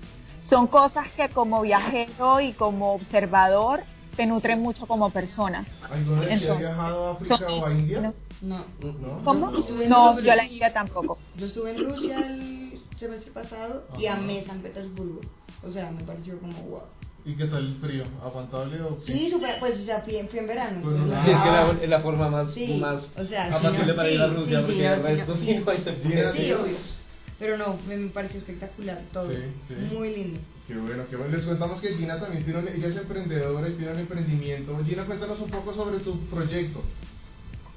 [0.48, 3.82] son cosas que como viajero y como observador
[4.20, 5.66] te nutren mucho como persona.
[5.90, 8.02] ¿Alguna vez que ha Entonces, viajado a África son- o a India?
[8.02, 8.14] no.
[8.42, 8.66] No.
[8.82, 9.22] ¿No?
[9.24, 9.50] ¿Cómo?
[9.88, 10.26] No, Rusia.
[10.26, 11.18] yo a la India tampoco.
[11.38, 14.18] Yo estuve en Rusia el semestre pasado y Ajá.
[14.18, 15.22] amé San Petersburgo.
[15.66, 16.82] O sea, me pareció como wow.
[17.24, 18.04] ¿Y qué tal el frío?
[18.22, 19.06] ¿Aguantable o qué?
[19.14, 20.82] Sí, súper, pues, o sea, fui, en- fui en verano.
[20.84, 21.22] Pues, ah.
[21.24, 24.10] Sí, es que ah, la, es la forma más, Sí, más o sea, no, para
[24.10, 25.66] sí, ir a Rusia, sí, porque sí, el no, resto sí, sí no.
[25.66, 26.34] no hay sentido.
[26.34, 26.78] Sí, obvio.
[27.40, 29.30] Pero no, me, me pareció espectacular todo.
[29.30, 29.38] Sí,
[29.70, 29.74] sí.
[29.96, 30.40] Muy lindo.
[30.70, 31.36] Qué bueno, qué bueno.
[31.36, 34.78] Les contamos que Gina también tiene un, ella es emprendedora y tiene un emprendimiento.
[34.86, 36.84] Gina, cuéntanos un poco sobre tu proyecto.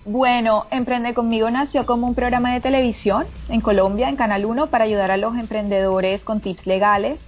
[0.04, 4.84] Bueno, Emprende conmigo nació como un programa de televisión en Colombia, en Canal 1, para
[4.84, 7.18] ayudar a los emprendedores con tips legales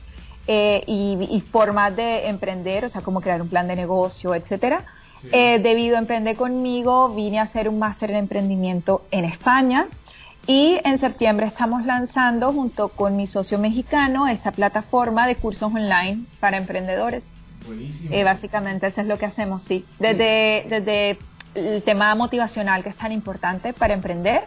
[0.47, 4.85] eh, y, y formas de emprender, o sea, cómo crear un plan de negocio, etcétera.
[5.23, 5.29] Sí.
[5.33, 9.87] Eh, debido a Emprende conmigo, vine a hacer un máster en emprendimiento en España
[10.47, 16.25] y en septiembre estamos lanzando junto con mi socio mexicano esta plataforma de cursos online
[16.41, 17.25] para emprendedores.
[17.67, 18.15] Buenísimo.
[18.15, 19.87] Eh, básicamente eso es lo que hacemos, sí.
[19.99, 21.19] Desde, desde
[21.55, 24.45] el tema motivacional que es tan importante para emprender,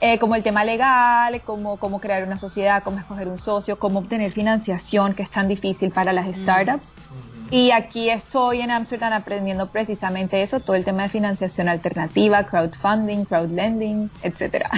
[0.00, 4.00] eh, como el tema legal, como cómo crear una sociedad, cómo escoger un socio, cómo
[4.00, 6.86] obtener financiación que es tan difícil para las startups.
[6.86, 7.54] Ujú.
[7.54, 13.24] Y aquí estoy en Amsterdam aprendiendo precisamente eso, todo el tema de financiación alternativa, crowdfunding,
[13.26, 14.70] crowdlending, etcétera.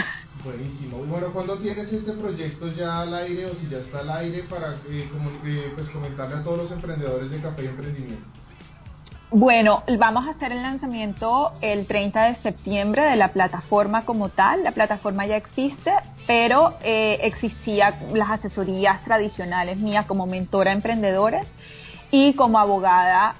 [0.46, 0.98] Buenísimo.
[0.98, 4.74] Bueno, ¿cuándo tienes este proyecto ya al aire o si ya está al aire para
[4.88, 8.28] eh, comu- eh, pues comentarle a todos los emprendedores de Café y Emprendimiento?
[9.32, 14.62] Bueno, vamos a hacer el lanzamiento el 30 de septiembre de la plataforma como tal.
[14.62, 15.90] La plataforma ya existe,
[16.28, 21.44] pero eh, existía las asesorías tradicionales mías como mentora a emprendedores
[22.12, 23.34] y como abogada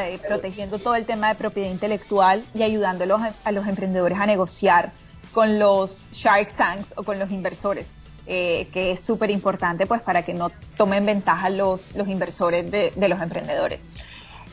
[0.00, 4.26] eh, protegiendo todo el tema de propiedad intelectual y ayudándolos a, a los emprendedores a
[4.26, 4.90] negociar
[5.32, 7.86] con los Shark Tanks o con los inversores.
[8.30, 12.92] eh, que es súper importante pues para que no tomen ventaja los, los inversores de-
[12.94, 13.80] de los emprendedores.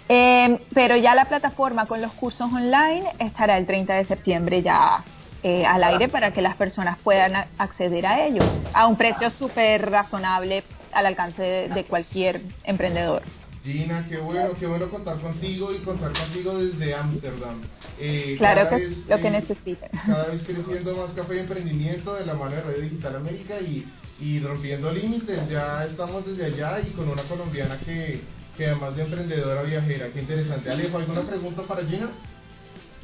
[0.07, 5.03] Eh, pero ya la plataforma con los cursos online estará el 30 de septiembre ya
[5.43, 9.91] eh, al aire para que las personas puedan acceder a ellos a un precio súper
[9.91, 13.23] razonable al alcance de cualquier emprendedor.
[13.65, 17.61] Gina, qué bueno, qué bueno contar contigo y contar contigo desde Ámsterdam.
[17.99, 19.89] Eh, Claro que vez, lo que eh, necesiten.
[20.05, 23.85] Cada vez creciendo más Café y Emprendimiento de la mano de Radio Digital América y,
[24.21, 25.49] y rompiendo límites.
[25.49, 28.21] Ya estamos desde allá y con una colombiana que,
[28.55, 30.09] que además de emprendedora viajera.
[30.13, 30.69] Qué interesante.
[30.69, 32.09] Alejo, ¿alguna pregunta para Gina?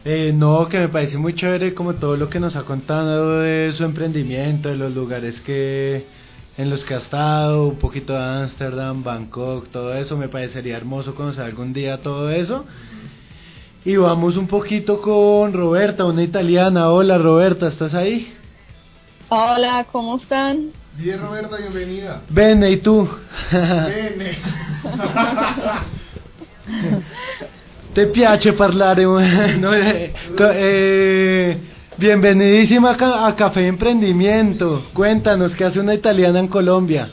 [0.06, 3.72] Eh, no, que me parece muy chévere como todo lo que nos ha contado de
[3.74, 6.06] su emprendimiento, de los lugares que
[6.58, 11.16] en los que ha estado, un poquito de Ámsterdam, Bangkok, todo eso, me parecería hermoso
[11.16, 12.66] conocer algún día todo eso.
[13.84, 16.92] Y vamos un poquito con Roberta, una italiana.
[16.92, 18.32] Hola Roberta, ¿estás ahí?
[19.30, 20.70] Hola, ¿cómo están?
[20.98, 22.22] Bien, Roberta, bienvenida.
[22.30, 23.10] Bene, ¿y tú?
[23.52, 24.38] Bene.
[27.94, 29.04] Te piace parlare?
[29.60, 31.58] no, eh, eh,
[32.02, 34.84] bienvenidísima a, Ca- a Café Emprendimiento.
[34.92, 37.12] Cuéntanos, ¿qué hace una italiana en Colombia?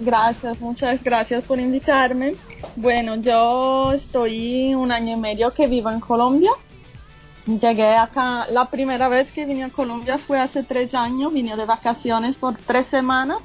[0.00, 2.36] Gracias, muchas gracias por invitarme.
[2.74, 6.52] Bueno, yo estoy un año y medio que vivo en Colombia.
[7.46, 11.66] Llegué acá, la primera vez que vine a Colombia fue hace tres años, vine de
[11.66, 13.38] vacaciones por tres semanas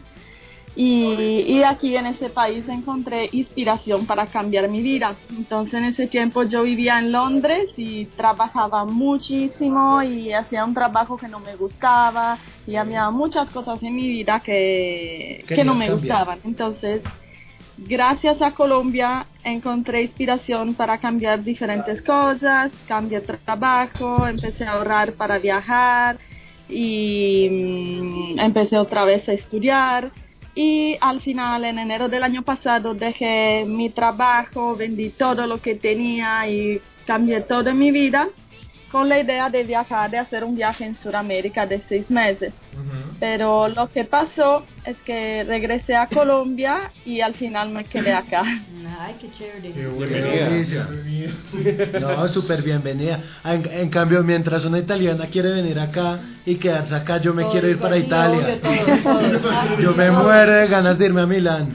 [0.76, 5.16] y, y aquí en ese país encontré inspiración para cambiar mi vida.
[5.30, 11.18] Entonces en ese tiempo yo vivía en Londres y trabajaba muchísimo y hacía un trabajo
[11.18, 15.88] que no me gustaba y había muchas cosas en mi vida que, que no me
[15.88, 16.18] cambiar.
[16.18, 16.40] gustaban.
[16.44, 17.02] Entonces
[17.78, 25.40] gracias a Colombia encontré inspiración para cambiar diferentes cosas, cambié trabajo, empecé a ahorrar para
[25.40, 26.18] viajar
[26.68, 27.48] y
[28.36, 30.12] mm, empecé otra vez a estudiar.
[30.56, 35.76] Y al final, en enero del año pasado, dejé mi trabajo, vendí todo lo que
[35.76, 38.30] tenía y cambié toda mi vida
[38.96, 42.54] con la idea de viajar, de hacer un viaje en Sudamérica de seis meses.
[43.20, 48.44] Pero lo que pasó es que regresé a Colombia y al final me quedé acá.
[48.98, 49.74] Ay, qué chévere.
[49.74, 50.88] Qué Bienvenida.
[50.88, 52.00] Bienvenida.
[52.00, 53.20] No, súper bienvenida.
[53.44, 57.52] En, en cambio, mientras una italiana quiere venir acá y quedarse acá, yo me Todo
[57.52, 58.46] quiero ir para Italia.
[58.64, 59.80] obvio, todo, todo.
[59.82, 61.74] Yo me muero de ganas de irme a Milán.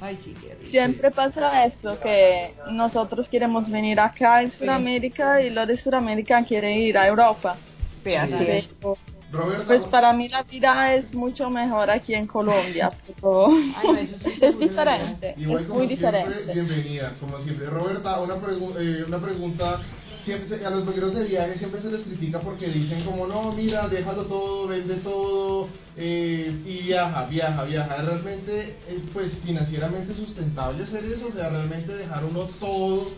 [0.00, 0.57] Ay, sí, rico.
[0.70, 6.78] Siempre pasa eso, que nosotros queremos venir acá en Sudamérica y los de Sudamérica quieren
[6.78, 7.56] ir a Europa.
[8.02, 8.96] Pero,
[9.32, 13.94] Roberta, pues para mí la vida es mucho mejor aquí en Colombia, pero Ay, no,
[13.96, 16.52] eso sí es diferente, Igual es como muy siempre, diferente.
[16.52, 17.66] bienvenida, como siempre.
[17.66, 19.80] Roberta, una, pregu- eh, una pregunta.
[20.28, 23.50] Siempre se- a los blogueros de viaje siempre se les critica porque dicen como, no,
[23.52, 27.96] mira, déjalo todo, vende todo eh, y viaja, viaja, viaja.
[27.96, 31.28] ¿Es realmente, eh, pues, financieramente sustentable hacer eso?
[31.28, 33.10] O sea, realmente dejar uno todo,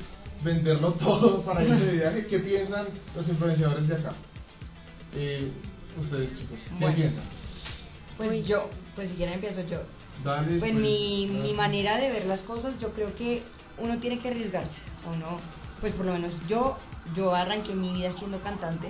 [0.45, 2.27] venderlo todo para irse de viaje.
[2.29, 4.13] ¿Qué piensan los influenciadores de acá?
[5.17, 5.51] Eh,
[5.99, 6.95] ustedes, chicos, ¿qué Bueno.
[6.97, 7.25] piensan?
[8.19, 9.79] Pues yo, pues si quieren empiezo yo.
[10.23, 13.43] Dale, Pues pues, mi, mi manera de ver las cosas, yo creo que
[13.79, 14.79] uno tiene que arriesgarse.
[15.13, 15.41] Uno,
[15.81, 16.79] pues por lo menos yo,
[17.15, 18.89] yo arranqué mi vida siendo cantante,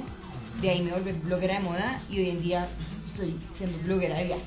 [0.60, 2.68] de ahí me volví bloguera de moda y hoy en día
[3.06, 4.46] estoy siendo bloguera de viajes.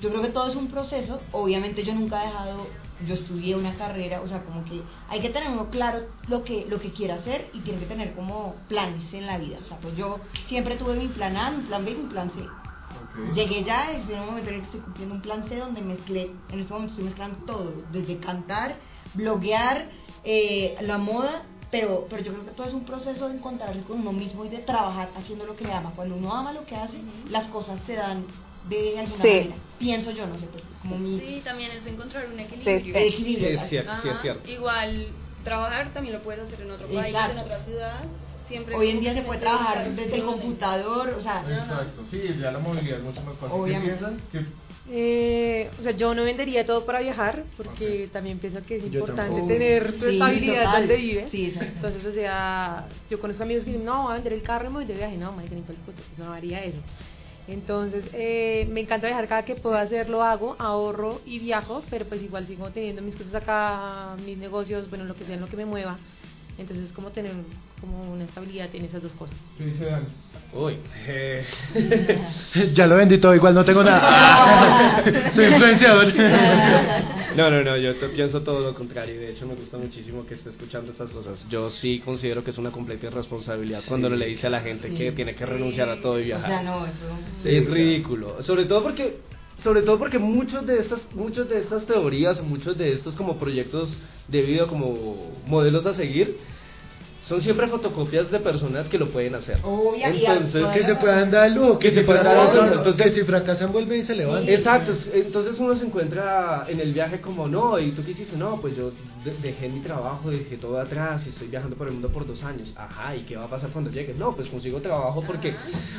[0.00, 2.66] Yo creo que todo es un proceso, obviamente yo nunca he dejado,
[3.06, 6.66] yo estudié una carrera, o sea, como que hay que tener uno claro lo que,
[6.68, 9.58] lo que quiere hacer y tiene que tener como planes en la vida.
[9.60, 12.30] O sea, pues yo siempre tuve mi plan A, mi plan B y mi plan
[12.32, 12.40] C.
[12.40, 13.34] Ok.
[13.34, 16.30] Llegué ya, en un momento en el que estoy cumpliendo un plan C donde mezclé,
[16.50, 18.76] en este momento estoy mezclando todo, desde cantar,
[19.14, 19.88] bloguear,
[20.24, 23.98] eh, la moda, pero, pero yo creo que todo es un proceso de encontrarse con
[24.00, 25.90] uno mismo y de trabajar haciendo lo que le ama.
[25.96, 26.98] Cuando uno ama lo que hace,
[27.30, 28.26] las cosas se dan
[28.68, 29.28] de alguna Sí.
[29.28, 29.54] manera.
[29.78, 32.78] Pienso yo, no sé, pues, como mi Sí, también es de encontrar un equilibrio.
[32.84, 33.48] Sí, el equilibrio.
[33.48, 34.50] Es cierto, sí es cierto.
[34.50, 35.06] Igual
[35.44, 37.32] trabajar también lo puedes hacer en otro país, Exacto.
[37.32, 38.04] en otra ciudad.
[38.46, 42.50] Siempre Hoy en día se puede trabajar desde el computador, o sea, Exacto, sí, ya
[42.52, 43.56] la movilidad es mucho más fácil.
[43.58, 43.94] Obviamente.
[43.94, 44.20] ¿Qué piensan?
[44.30, 48.82] ¿Qué- Eh, o sea, yo no vendería todo para viajar porque también pienso que es
[48.90, 49.46] Yo importante tampoco.
[49.46, 50.80] tener tu Sí, estabilidad total.
[50.80, 51.30] donde vives.
[51.30, 51.72] Sí, exacto.
[51.76, 54.68] Entonces, o sea, yo conozco amigos que dicen, no, voy a vender el carro y
[54.68, 55.16] me voy de viaje.
[55.16, 56.78] No, marica, ni por el puto, pues no haría eso.
[57.48, 62.04] Entonces, eh, me encanta viajar cada que puedo hacer, lo hago, ahorro y viajo, pero
[62.06, 65.48] pues igual sigo teniendo mis cosas acá, mis negocios, bueno, lo que sea, en lo
[65.48, 65.98] que me mueva.
[66.58, 67.32] Entonces, es como tener
[67.80, 69.36] como una estabilidad en esas dos cosas.
[69.58, 70.06] ¿Qué dice Dani?
[70.54, 70.76] Uy,
[71.08, 71.44] eh,
[72.74, 75.02] Ya lo vendí todo, igual no tengo nada.
[75.34, 76.12] Soy influenciador.
[77.32, 79.14] No, no, no, yo pienso todo lo contrario.
[79.14, 81.46] y De hecho, me gusta muchísimo que esté escuchando estas cosas.
[81.48, 85.08] Yo sí considero que es una completa irresponsabilidad cuando le dice a la gente que
[85.10, 85.16] Sí.
[85.16, 86.46] tiene que renunciar a todo y o viajar.
[86.50, 86.92] sea, no, eso...
[87.48, 88.42] es ridículo.
[88.42, 89.16] Sobre todo porque
[89.62, 93.96] sobre todo porque muchos de estas muchos de estas teorías, muchos de estos como proyectos
[94.28, 96.38] de vida como modelos a seguir
[97.28, 99.58] son siempre fotocopias de personas que lo pueden hacer.
[99.62, 102.54] Obvia- y Entonces, que se puedan dar el lujo, que, Que se se puedan dar
[102.54, 102.74] lujo.
[102.74, 104.48] Entonces, si fracasan, vuelven y se levantan.
[104.48, 108.60] Exacto, entonces uno se encuentra en el viaje como, no, y tú qué hiciste, no,
[108.60, 108.90] pues yo
[109.24, 112.42] de- dejé mi trabajo, dejé todo atrás y estoy viajando por el mundo por dos
[112.42, 112.72] años.
[112.76, 114.14] Ajá, ¿y qué va a pasar cuando llegue?
[114.14, 115.54] No, pues consigo trabajo porque,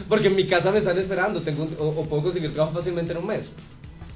[0.09, 3.13] porque en mi casa me están esperando, tengo un- o, o puedo conseguir trabajo fácilmente
[3.13, 3.49] en un mes.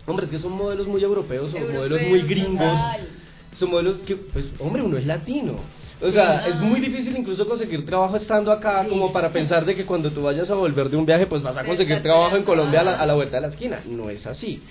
[0.05, 2.65] Hombre, es que son modelos muy europeos, son modelos muy gringos.
[2.67, 3.07] total.
[3.53, 5.55] son modelos que, pues, hombre, uno es latino.
[6.01, 9.85] O sea, es muy difícil incluso conseguir trabajo estando acá, como para pensar de que
[9.85, 12.81] cuando tú vayas a volver de un viaje, pues vas a conseguir trabajo en Colombia
[12.81, 13.81] a la, a la vuelta de la esquina.
[13.87, 14.61] No es así.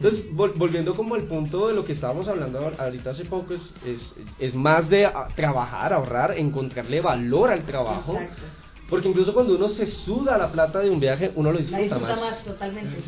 [0.00, 3.54] Entonces, vol- volviendo como al punto de lo que estábamos hablando ahor- ahorita hace poco,
[3.54, 8.14] es, es, es más de trabajar, ahorrar, encontrarle valor al trabajo.
[8.14, 8.42] Exacto.
[8.90, 11.82] Porque incluso cuando uno se suda la plata de un viaje, uno lo La disfruta
[11.84, 12.20] disfruta más.
[12.20, 12.98] más totalmente.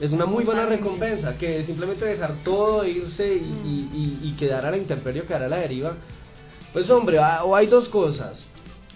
[0.00, 3.90] Es una muy buena recompensa, que simplemente dejar todo, e irse y, y-
[4.22, 5.96] y- y quedar a la intemperie o quedar a la deriva.
[6.76, 8.38] Pues hombre, ah, o hay dos cosas.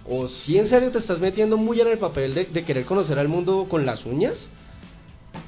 [0.06, 3.18] O si en serio te estás metiendo muy en el papel de, de querer conocer
[3.18, 4.50] al mundo con las uñas,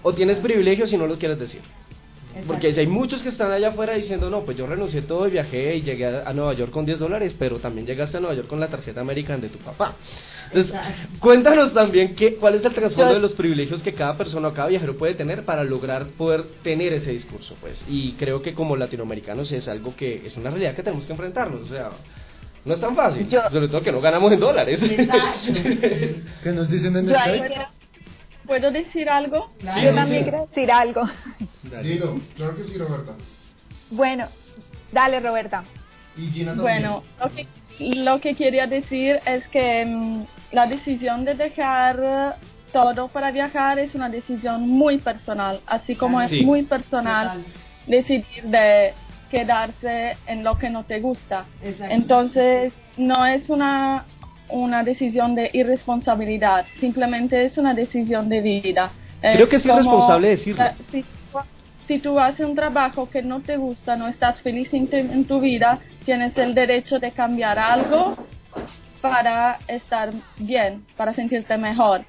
[0.03, 1.61] o tienes privilegios y no lo quieres decir.
[2.47, 5.33] Porque si hay muchos que están allá afuera diciendo, no, pues yo renuncié todo y
[5.33, 8.35] viajé y llegué a, a Nueva York con 10 dólares, pero también llegaste a Nueva
[8.35, 9.97] York con la tarjeta American de tu papá.
[10.47, 11.19] Entonces, Exacto.
[11.21, 14.55] cuéntanos también qué, cuál es el trasfondo Yo- de los privilegios que cada persona o
[14.55, 17.85] cada viajero puede tener para lograr poder tener ese discurso, pues.
[17.87, 21.61] Y creo que como latinoamericanos es algo que es una realidad que tenemos que enfrentarnos,
[21.61, 21.91] o sea,
[22.65, 24.81] no es tan fácil, Yo- sobre todo que no ganamos en dólares.
[24.83, 25.53] Exacto.
[26.43, 27.47] ¿Qué nos dicen en Skype?
[27.49, 27.67] quiero-
[28.47, 29.51] ¿Puedo decir algo?
[29.61, 29.81] Claro.
[29.83, 30.31] yo sí, también sí.
[30.31, 31.03] quiero decir algo.
[31.83, 33.13] Dilo, claro que sí, Roberta.
[33.91, 34.27] Bueno,
[34.91, 35.65] dale Roberta.
[36.17, 36.61] Y Gina también.
[36.63, 37.47] Bueno, lo que,
[37.97, 42.37] lo que quería decir es que mm, la decisión de dejar
[42.73, 46.45] todo para viajar es una decisión muy personal, así como es Sí.
[46.45, 47.45] muy personal Total.
[47.87, 48.93] decidir de
[49.33, 51.47] quedarse en lo que no te gusta.
[51.91, 54.05] Entonces, no es una,
[54.51, 58.93] una decisión de irresponsabilidad, simplemente es una decisión de vida.
[59.23, 60.65] Creo que es como, irresponsable decirlo.
[60.65, 61.05] eh, si,
[61.89, 65.25] si tú haces un trabajo que no te gusta, no estás feliz en, tu- en
[65.25, 68.15] tu vida, tienes el derecho de cambiar algo
[69.01, 72.05] para estar bien, para sentirte mejor.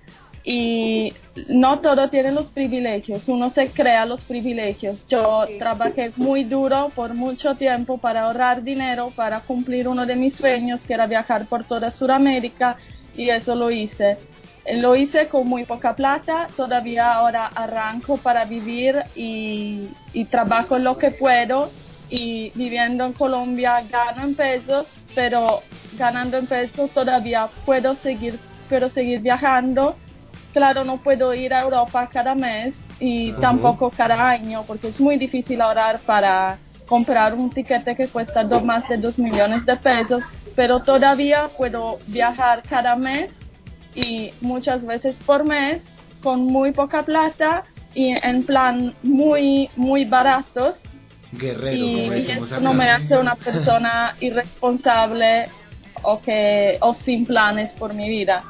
[0.45, 1.13] Y
[1.47, 5.06] no todo tiene los privilegios, uno se crea los privilegios.
[5.08, 10.36] Yo trabajé muy duro por mucho tiempo para ahorrar dinero, para cumplir uno de mis
[10.36, 12.75] sueños, que era viajar por toda Sudamérica,
[13.15, 14.17] y eso lo hice.
[14.75, 20.97] Lo hice con muy poca plata, todavía ahora arranco para vivir y, y trabajo lo
[20.97, 21.69] que puedo
[22.10, 25.62] y viviendo en Colombia gano en pesos, pero
[25.97, 29.95] ganando en pesos todavía puedo seguir, puedo seguir viajando.
[30.54, 35.18] Claro, no puedo ir a Europa cada mes y tampoco cada año porque es muy
[35.18, 40.22] difícil ahorrar para comprar un tiquete que cuesta do- más de 2 millones de pesos,
[40.56, 43.32] pero todavía puedo viajar cada mes
[43.96, 45.82] y muchas veces por mes
[46.22, 47.63] con muy poca plata
[47.96, 50.76] y en plan muy, muy baratos.
[51.32, 55.48] Guerrero, y, como y eso no me hace una persona irresponsable
[56.04, 58.44] o que o sin planes por mi vida.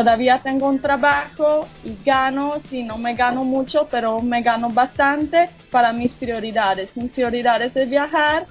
[0.00, 5.48] Todavía tengo un trabajo y gano, si no me gano mucho, pero me gano bastante
[5.70, 6.94] para mis prioridades.
[6.98, 8.44] Mis prioridades es viajar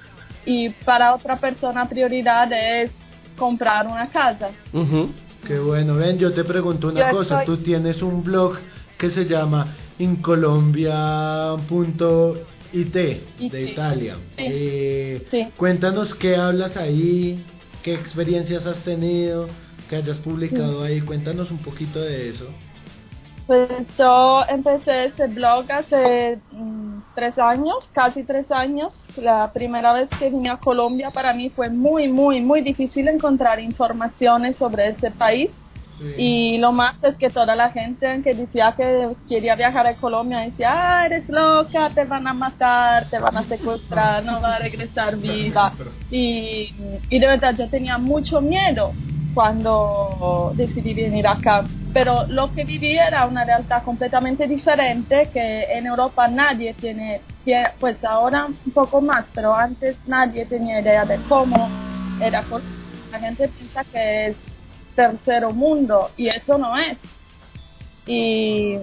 [0.44, 2.90] y para otra persona prioridad es
[3.38, 4.48] comprar una casa.
[4.72, 5.10] Ujú.
[5.46, 8.58] Qué bueno, ven, yo te pregunto una Yo cosa, estoy- tú tienes un blog
[8.98, 9.68] que se llama
[10.00, 13.54] incolombia.it de IT.
[13.70, 14.16] Italia.
[14.36, 14.44] Sí.
[14.48, 15.46] Eh, Sí.
[15.56, 17.44] Cuéntanos qué hablas ahí,
[17.84, 19.46] qué experiencias has tenido,
[19.88, 22.46] que hayas publicado ahí, cuéntanos un poquito de eso.
[23.46, 28.92] Pues yo empecé ese blog hace mm, tres años, casi tres años.
[29.16, 33.60] La primera vez que vine a Colombia para mí fue muy, muy, muy difícil encontrar
[33.60, 35.50] informaciones sobre ese país.
[35.96, 36.14] Sí.
[36.18, 40.40] Y lo más es que toda la gente que decía que quería viajar a Colombia
[40.40, 44.58] decía, ah, eres loca, te van a matar, te van a secuestrar, no vas a
[44.58, 45.72] regresar viva.
[46.10, 46.74] Y,
[47.08, 48.92] y de verdad yo tenía mucho miedo
[49.36, 51.66] cuando decidí venir acá.
[51.92, 57.70] Pero lo que viví era una realidad completamente diferente que en Europa nadie tiene, tie-
[57.78, 61.68] pues ahora un poco más, pero antes nadie tenía idea de cómo
[62.18, 62.42] era.
[62.44, 62.62] Col-
[63.12, 64.36] La gente piensa que es
[64.94, 66.96] tercero mundo y eso no es.
[68.06, 68.78] Y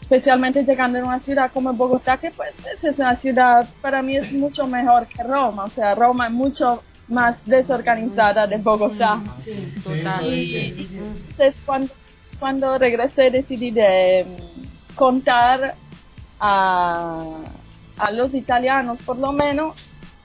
[0.00, 2.50] especialmente llegando en una ciudad como Bogotá, que pues
[2.82, 6.82] es una ciudad, para mí es mucho mejor que Roma, o sea, Roma es mucho
[7.08, 9.24] más desorganizada de Bogotá.
[9.44, 10.24] Sí, Total.
[10.24, 10.96] Sí, Y sí, sí, sí.
[11.30, 11.94] entonces cuando,
[12.38, 15.76] cuando regresé decidí de mm, contar
[16.40, 17.38] a,
[17.96, 19.76] a los italianos por lo menos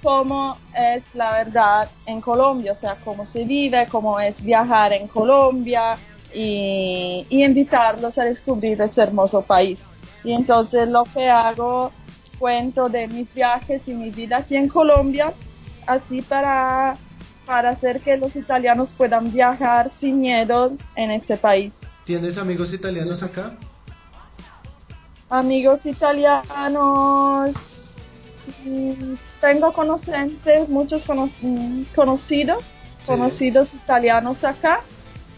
[0.02, 5.08] cómo es la verdad en Colombia, o sea, cómo se vive, cómo es viajar en
[5.08, 5.98] Colombia
[6.34, 9.80] y, y invitarlos a descubrir ese hermoso país.
[10.24, 11.92] Y entonces lo que hago,
[12.38, 15.34] cuento de mis viajes y mi vida aquí en Colombia,
[15.88, 16.96] así para,
[17.46, 21.74] para hacer que los italianos puedan viajar sin miedo en este país.
[22.06, 23.54] ¿Tienes amigos italianos acá?
[25.30, 27.52] Amigos italianos,
[28.66, 32.64] mm, tengo conocentes, muchos cono- mm, conocidos,
[33.06, 34.82] conocidos italianos acá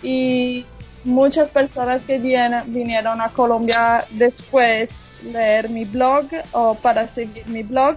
[0.04, 0.66] y
[1.04, 4.90] muchas personas que vienen, vinieron a Colombia después
[5.24, 7.96] leer mi blog o para seguir mi blog.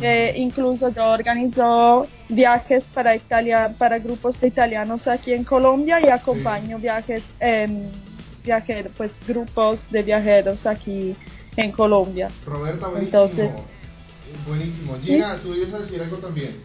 [0.00, 6.08] Eh, incluso yo organizo viajes para Italia, para grupos de italianos aquí en Colombia y
[6.08, 7.90] acompaño viajes, em,
[8.42, 11.14] viajeros, pues grupos de viajeros aquí
[11.56, 12.28] en Colombia.
[12.44, 13.22] Roberta, buenísimo.
[13.22, 13.50] Entonces-
[14.46, 14.98] buenísimo.
[15.00, 16.56] Gina, tú ibas a decir algo también.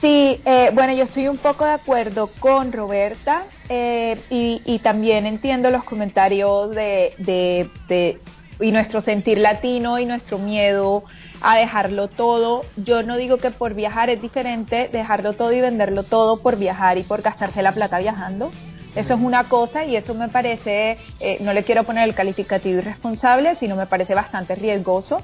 [0.00, 5.26] Sí, eh, bueno, yo estoy un poco de acuerdo con Roberta eh, y, y también
[5.26, 8.20] entiendo los comentarios de, de, de-
[8.60, 11.04] y nuestro sentir latino y nuestro miedo
[11.40, 12.62] a dejarlo todo.
[12.76, 16.98] Yo no digo que por viajar es diferente dejarlo todo y venderlo todo por viajar
[16.98, 18.50] y por gastarse la plata viajando.
[18.94, 22.78] Eso es una cosa y eso me parece, eh, no le quiero poner el calificativo
[22.78, 25.22] irresponsable, sino me parece bastante riesgoso.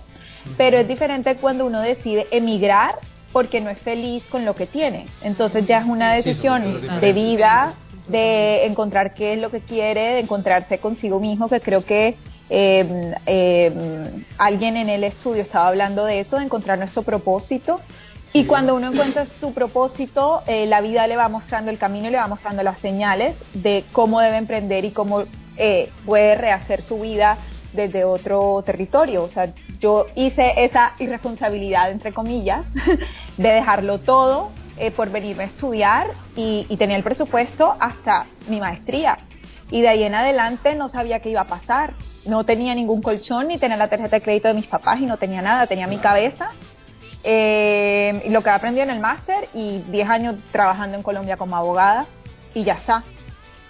[0.57, 2.97] Pero es diferente cuando uno decide emigrar
[3.33, 5.07] porque no es feliz con lo que tiene.
[5.23, 7.75] Entonces ya es una decisión de vida,
[8.07, 12.17] de encontrar qué es lo que quiere, de encontrarse consigo mismo, que creo que
[12.57, 17.81] eh, eh, alguien en el estudio estaba hablando de eso, de encontrar nuestro propósito.
[18.33, 22.13] Y cuando uno encuentra su propósito, eh, la vida le va mostrando el camino y
[22.13, 25.25] le va mostrando las señales de cómo debe emprender y cómo
[25.57, 27.39] eh, puede rehacer su vida
[27.73, 29.25] desde otro territorio.
[29.25, 32.65] O sea, yo hice esa irresponsabilidad, entre comillas,
[33.37, 38.61] de dejarlo todo eh, por venirme a estudiar y, y tenía el presupuesto hasta mi
[38.61, 39.19] maestría.
[39.71, 41.95] Y de ahí en adelante no sabía qué iba a pasar.
[42.27, 45.17] No tenía ningún colchón, ni tenía la tarjeta de crédito de mis papás y no
[45.17, 46.51] tenía nada, tenía mi cabeza.
[47.23, 52.07] Eh, lo que aprendí en el máster y 10 años trabajando en Colombia como abogada
[52.53, 53.03] y ya está.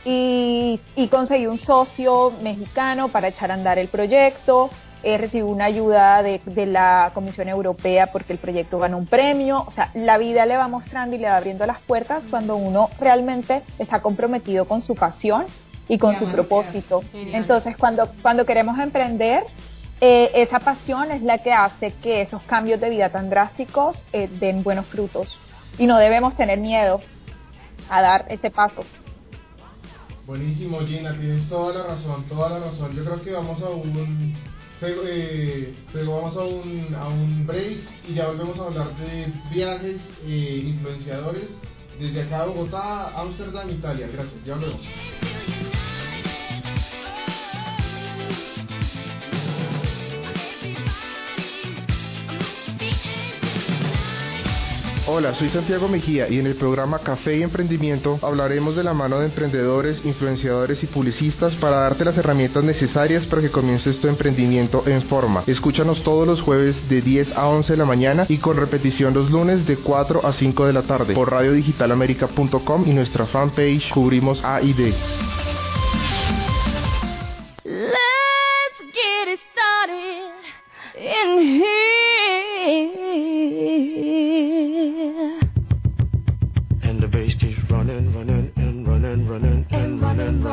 [0.04, 4.70] Y, y conseguí un socio mexicano para echar a andar el proyecto.
[5.02, 9.64] Eh, recibí una ayuda de, de la Comisión Europea porque el proyecto ganó un premio.
[9.66, 12.90] O sea, la vida le va mostrando y le va abriendo las puertas cuando uno
[12.98, 15.46] realmente está comprometido con su pasión
[15.88, 17.02] y con Y su propósito.
[17.12, 17.42] Genial.
[17.42, 19.44] Entonces, cuando, cuando queremos emprender,
[20.00, 24.28] eh, esa pasión es la que hace que esos cambios de vida tan drásticos eh,
[24.40, 25.38] den buenos frutos.
[25.78, 27.00] Y no debemos tener miedo
[27.88, 28.84] a dar ese paso.
[30.26, 32.96] Buenísimo, Gina, tienes toda la razón, toda la razón.
[32.96, 34.34] Yo creo que vamos a un.
[34.80, 37.78] Pero, eh, pero vamos a un, a un break
[38.08, 41.48] y ya volvemos a hablar de viajes, eh, influenciadores,
[41.98, 44.08] desde acá Bogotá, Ámsterdam, Italia.
[44.12, 44.80] Gracias, ya volvemos.
[55.06, 59.18] Hola, soy Santiago Mejía y en el programa Café y Emprendimiento hablaremos de la mano
[59.18, 64.82] de emprendedores, influenciadores y publicistas para darte las herramientas necesarias para que comiences tu emprendimiento
[64.86, 65.44] en forma.
[65.46, 69.30] Escúchanos todos los jueves de 10 a 11 de la mañana y con repetición los
[69.30, 74.62] lunes de 4 a 5 de la tarde por radiodigitalamerica.com y nuestra fanpage Cubrimos A
[74.62, 74.94] y D.
[77.64, 80.30] Let's get started
[80.96, 82.03] in here.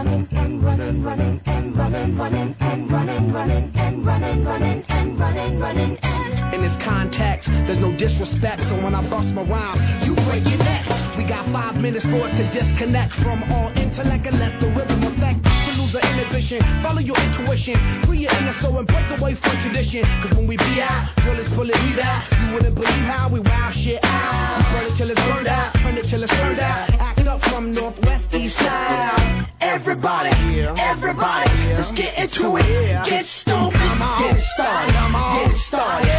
[0.03, 5.59] Running, and running, running, and running, running, and running, running, and running, running, and running,
[5.59, 10.15] running, and In this context, there's no disrespect, so when I bust my rhyme, you
[10.25, 10.87] break your neck.
[11.17, 15.03] We got five minutes for it to disconnect from all intellect and let the rhythm
[15.03, 15.60] affect.
[15.91, 17.75] Lose the inhibition, follow your intuition,
[18.05, 20.03] free your inner soul and break away from tradition.
[20.23, 22.23] Cause when we be out, bullets bullet we out.
[22.31, 24.57] You wouldn't believe how we wow shit out.
[24.57, 26.89] We burn it till it's burned out, turn it till it's turned out.
[26.91, 29.47] Act up from northwest east side.
[29.59, 33.05] Everybody, everybody, let's get into it.
[33.05, 36.10] Get stupid, get it started, get it started,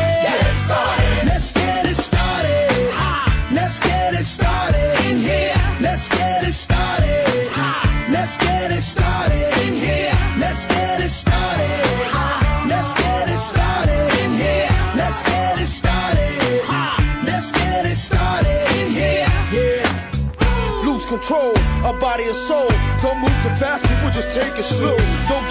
[24.83, 24.97] blue.
[25.29, 25.42] So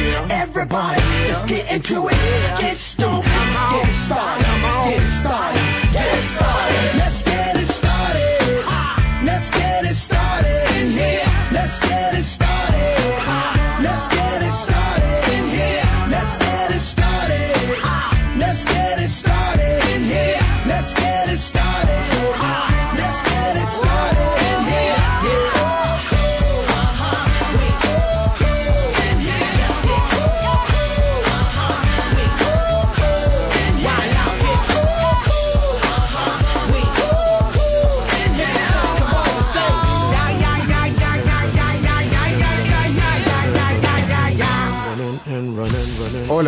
[0.00, 2.12] Everybody, everybody, let's get into it.
[2.58, 4.46] Get stoked, get started,
[4.88, 5.59] get started,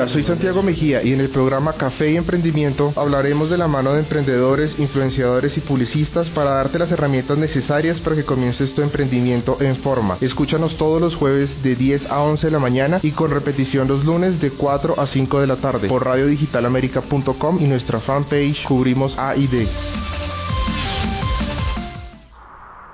[0.09, 4.01] Soy Santiago Mejía y en el programa Café y Emprendimiento hablaremos de la mano de
[4.01, 9.77] emprendedores, influenciadores y publicistas para darte las herramientas necesarias para que comiences tu emprendimiento en
[9.77, 10.19] forma.
[10.21, 14.05] Escúchanos todos los jueves de 10 a 11 de la mañana y con repetición los
[14.05, 19.37] lunes de 4 a 5 de la tarde por radiodigitalamerica.com y nuestra fanpage Cubrimos A
[19.37, 19.69] y D.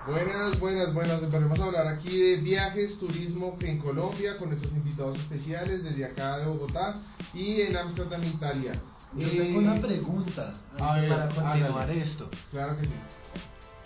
[0.08, 1.22] Buenas, buenas, buenas.
[1.22, 6.38] Empezamos a hablar aquí de viajes, turismo en Colombia con nuestros invitados especiales desde acá
[6.38, 7.02] de Bogotá
[7.34, 8.72] y en Ámsterdam, Italia.
[9.14, 12.30] Yo Eh, tengo una pregunta a ver, para continuar esto.
[12.50, 12.92] Claro que sí.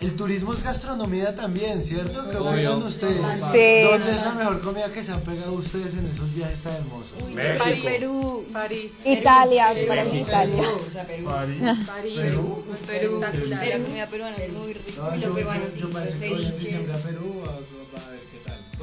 [0.03, 2.29] El turismo es gastronomía también, ¿cierto?
[2.29, 2.49] ¿Qué Obvio.
[2.75, 3.15] opinan ustedes?
[3.51, 3.81] Sí.
[3.89, 7.13] ¿Dónde es la mejor comida que se han pegado ustedes en esos viajes tan hermosos?
[7.33, 7.85] México.
[7.85, 8.45] Perú.
[8.51, 8.91] París.
[9.05, 10.69] Italia, Perú, para mí Perú, Italia.
[10.69, 11.25] O sea, Perú.
[11.25, 11.61] París.
[11.87, 12.19] París.
[12.19, 12.65] Perú.
[12.85, 13.15] Perú.
[13.23, 13.67] Espectacular.
[13.67, 15.01] La comida peruana es muy rica.
[15.01, 16.59] No, Y los yo, peruanos, yo, sí, yo los parece que voy en ceviches.
[16.63, 17.32] diciembre a Perú a, a ver qué tal.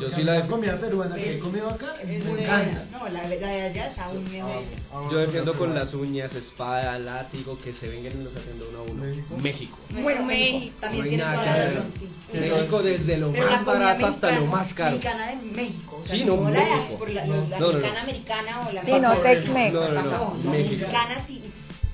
[0.01, 2.65] Yo sí la mí de- comida peruana que he comido acá Es me muy encanta.
[2.65, 2.99] buena.
[2.99, 4.63] No, la, la de allá está aún mejor.
[5.11, 8.83] Yo defiendo con las uñas, espada, látigo, que se vengan y los haciendo uno a
[8.83, 9.05] uno.
[9.05, 9.37] México.
[9.41, 9.79] México.
[10.03, 11.75] Bueno, México No también hay tiene nada toda que la ver.
[11.77, 11.93] razón.
[12.33, 14.91] México desde lo Pero más barato hasta lo mexicana- más caro.
[14.91, 16.01] Mexicana de México.
[16.03, 19.73] O sea, Sí, no, la, mexicana americana o la Sí, no, Tex-Mex.
[19.75, 21.43] No, no, mexicana sí.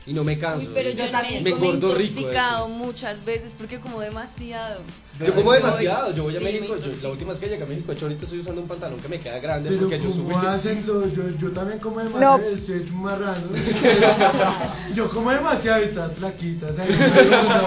[0.08, 0.68] Y no me canso.
[0.68, 1.42] Uy, pero yo Yo también también.
[1.42, 2.70] Me me engordo rico, intoxicado eh.
[2.70, 4.82] muchas veces porque como demasiado.
[5.24, 7.92] Yo como demasiado, yo voy a México, yo, la última vez que llegué a México,
[8.00, 10.32] ahorita estoy usando un pantalón que me queda grande Pero porque yo subí.
[10.32, 12.04] ¿cómo hacen los- yo, yo también como No.
[12.04, 13.46] demasiado, estoy hecho un marrano.
[14.94, 16.66] yo como demasiado y estás flaquita.
[16.74, 16.98] ¿sabes?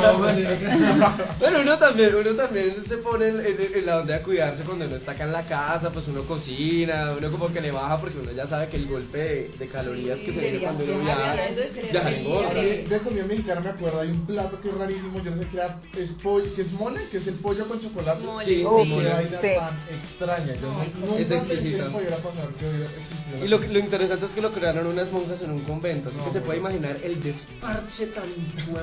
[0.01, 1.35] No, marica.
[1.39, 4.85] Bueno, uno también, uno también se pone en, en- en la onda de cuidarse cuando
[4.85, 8.19] uno está acá en la casa, pues uno cocina, uno como que le baja porque
[8.19, 11.47] uno ya sabe que el golpe de, de calorías que se viene cuando uno viaja,
[11.47, 12.53] energía, engorda.
[12.53, 15.47] De, de comida mexicana me acuerdo, hay un plato que es rarísimo, yo no sé
[15.49, 18.23] qué era, es pollo, que es mole, que es el pollo con chocolate.
[18.23, 18.89] Mole, Sí, Oh, sí.
[18.89, 19.47] qué vaina Sí.
[19.57, 21.83] tan extraña, yo no- Es pensé exquisita.
[21.85, 23.45] que pudiera pasar que hubiera existido.
[23.45, 26.25] Y lo, lo interesante es que lo crearon unas monjas en un convento, así No,
[26.25, 28.23] que se puede imaginar el desparche tan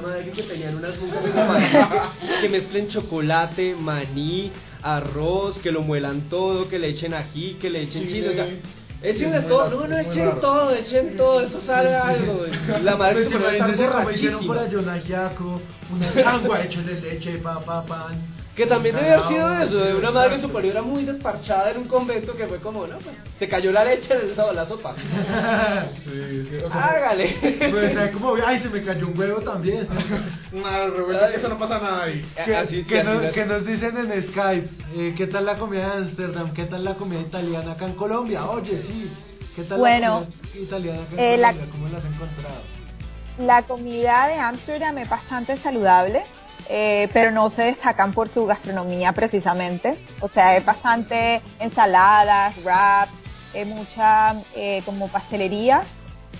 [0.02, 4.50] madre que tenían unas monjas en la mano, que mezclen chocolate, maní,
[4.82, 8.12] arroz, que lo muelan todo, que le echen ají, que le echen Chile.
[8.12, 8.46] chile, o sea,
[9.02, 10.40] echen Es de todo, raro, no, no, echen raro.
[10.40, 12.44] todo, echen todo, eso sale algo.
[12.82, 14.80] La madre Pues se estar imagínense cómo hicieron por borrachísima.
[14.80, 14.86] un
[15.90, 18.35] una changua de leche, papá, pan.
[18.56, 22.34] Que también debe haber sido eso, de una madre superiora muy desparchada en un convento
[22.34, 24.94] que fue como, no, pues se cayó la leche en el la sopa.
[26.04, 27.36] Sí, sí, como- Hágale.
[27.70, 28.34] Pues, ¿sabes cómo?
[28.44, 29.86] Ay, se me cayó un huevo también.
[30.52, 32.24] Nada, revuelta, que eso no pasa nada ahí.
[32.46, 34.68] ¿Qué, Así qué así nos, la- qué nos dicen en Skype?
[34.94, 36.54] Eh, ¿Qué tal la comida de Ámsterdam?
[36.54, 38.46] ¿Qué tal la comida italiana acá en Colombia?
[38.46, 39.12] Oye, sí.
[39.54, 41.72] ¿Qué tal Bueno, la comida italiana acá en eh, la- Colombia?
[41.72, 42.60] ¿Cómo la has encontrado?
[43.38, 46.22] La comida de Ámsterdam es bastante saludable,
[46.68, 49.96] eh, pero no se destacan por su gastronomía precisamente.
[50.20, 53.12] O sea, es bastante ensaladas, wraps,
[53.54, 55.82] eh, mucha eh, como pastelería.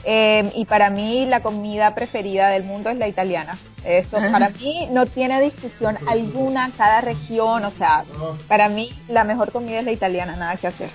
[0.05, 3.59] Eh, y para mí la comida preferida del mundo es la italiana.
[3.85, 7.65] Eso para mí no tiene discusión alguna cada región.
[7.65, 10.91] O sea, No, para mí la mejor comida es la italiana, nada que hacer.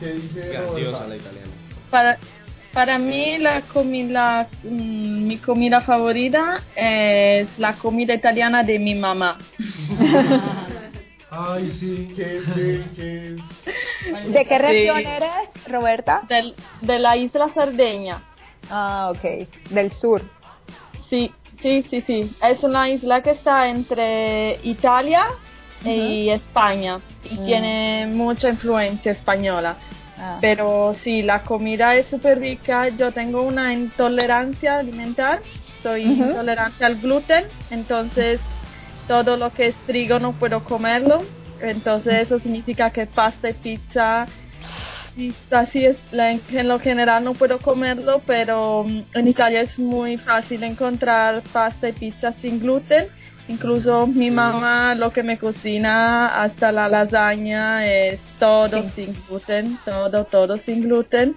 [0.00, 1.50] ¿Qué dice Grandiosa la italiana.
[1.90, 2.18] Para,
[2.72, 9.38] para mí la comida, mm, mi comida favorita es la comida italiana de mi mamá.
[11.30, 12.12] Ay, sí.
[12.16, 12.44] ¿Qué es?
[12.54, 13.34] ¿Qué, qué
[14.24, 14.32] es?
[14.32, 15.04] ¿De qué región Sí.
[15.06, 15.30] eres,
[15.68, 16.22] Roberta?
[16.28, 18.22] Del- de la isla Sardeña.
[18.68, 20.22] Ah, ok, del sur.
[21.08, 22.32] Sí, sí, sí, sí.
[22.42, 25.26] Es una isla que está entre Italia
[25.84, 27.46] y España y Mm.
[27.46, 29.76] tiene mucha influencia española.
[30.20, 30.38] Ah.
[30.40, 32.88] Pero sí, la comida es súper rica.
[32.88, 35.40] Yo tengo una intolerancia alimentar.
[35.82, 37.44] Soy intolerante al gluten.
[37.70, 38.40] Entonces,
[39.08, 41.22] todo lo que es trigo no puedo comerlo.
[41.60, 44.26] entonces eso significa que pasta y pizza
[45.16, 50.16] y así es, en lo general no puedo comerlo, pero mm, en Italia es muy
[50.16, 53.08] fácil encontrar pasta y pizza sin gluten.
[53.48, 60.24] Incluso mi mamá lo que me cocina hasta la lasaña es todo sin gluten, todo,
[60.24, 61.36] todo sin gluten.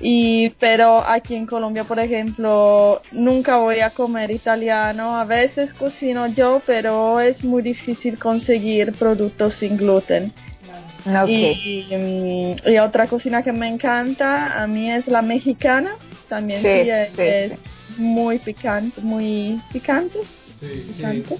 [0.00, 5.16] Y pero aquí en Colombia, por ejemplo, nunca voy a comer italiano.
[5.16, 10.32] A veces cocino yo, pero es muy difícil conseguir productos sin gluten.
[11.06, 11.28] Ok.
[11.28, 15.96] Y, y otra cocina que me encanta a mí es la mexicana.
[16.28, 17.58] También Sí, es, sí, es sí.
[17.98, 20.18] muy picante, muy picante.
[20.60, 21.36] Picante.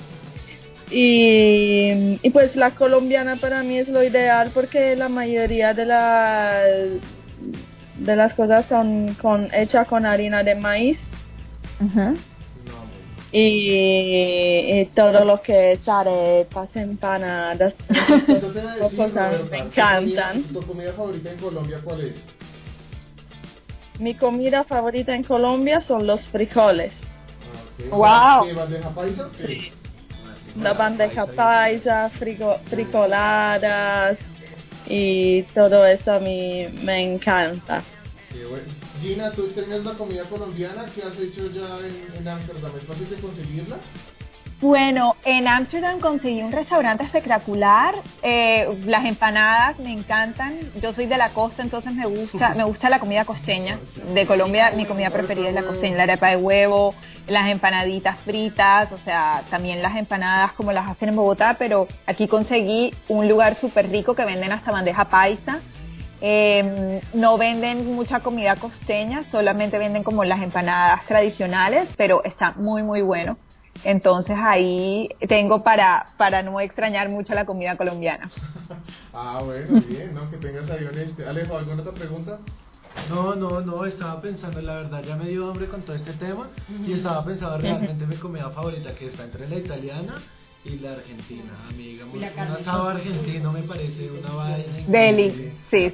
[0.91, 6.67] Y, y pues la colombiana para mí es lo ideal porque la mayoría de las
[7.97, 10.99] de las cosas son con hechas con harina de maíz
[13.33, 18.41] y, y todo lo que es arepas, empanadas, decir,
[18.97, 20.43] cosas Roberta, me ¿tu encantan.
[20.43, 22.17] comida- ¿Tu comida favorita en Colombia cuál es?
[24.01, 26.93] Mi comida favorita en Colombia son los frijoles.
[27.89, 28.47] Wow.
[28.47, 29.31] ¿Qué, bandeja paisa?
[29.37, 29.73] ¿Qué?
[30.57, 34.19] La bandeja paisa, frigo- frijoladas
[34.87, 37.83] y todo eso a mí me encanta.
[38.33, 38.65] Qué bueno.
[39.01, 40.85] Gina, ¿tú extrañas la comida colombiana?
[40.95, 42.73] ¿Qué has hecho ya en en Ámsterdam?
[42.77, 43.77] ¿Es fácil de conseguirla?
[44.61, 47.95] Bueno, en Ámsterdam conseguí un restaurante espectacular.
[48.23, 50.59] eh, las empanadas me encantan.
[50.83, 53.79] Yo soy de la costa, entonces me gusta, me gusta la comida costeña.
[54.13, 56.95] De Colombia, mi comida preferida es la costeña, la arepa de huevo,
[57.27, 62.29] las empanaditas fritas, o sea, también las empanadas como las hacen en Bogotá, pero aquí
[62.29, 65.61] conseguí un lugar súper rico que venden hasta bandeja paisa.
[66.21, 72.83] Eh, no venden mucha comida costeña, solamente venden como las empanadas tradicionales, pero está muy,
[72.83, 73.39] muy bueno.
[73.85, 78.31] Entonces ahí tengo para, para no extrañar mucho la comida colombiana.
[79.13, 80.31] Ah, bueno, bien, ¿no?
[80.31, 81.27] Que tengas ahí este.
[81.27, 82.39] Alejo, ¿alguna otra pregunta?
[83.09, 86.49] No, no, no, estaba pensando, la verdad ya me dio hambre con todo este tema
[86.87, 90.23] y estaba pensando realmente mi comida favorita que está entre la italiana
[90.65, 91.53] y la argentina.
[91.69, 95.93] A mí, digamos, un asado argentino me parece una vaina Deli, sí.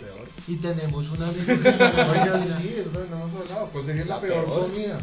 [0.48, 3.70] Y tenemos un amigo que es Oiga, sí, es verdad, no hemos hablado.
[3.70, 4.98] Conseguir la peor comida.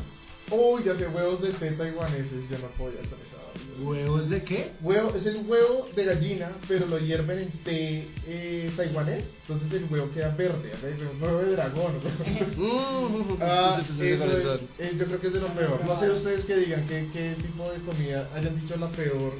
[0.51, 3.89] Uy, ya sé, huevos de té taiwaneses, yo no podía con esa vaina.
[3.89, 4.71] ¿Huevos de qué?
[4.81, 9.91] Huevo, es el huevo de gallina, pero lo hierven en té eh, taiwanés, entonces el
[9.91, 10.73] huevo queda verde,
[11.11, 11.99] un huevo de dragón.
[13.41, 15.83] Ah, eso es, eh, yo creo que es de lo peor.
[15.85, 19.33] No sé ustedes que digan qué, qué tipo de comida hayan dicho la peor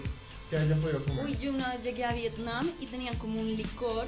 [0.49, 1.25] que hayan podido comer.
[1.25, 4.07] Uy, yo una vez llegué a Vietnam y tenían como un licor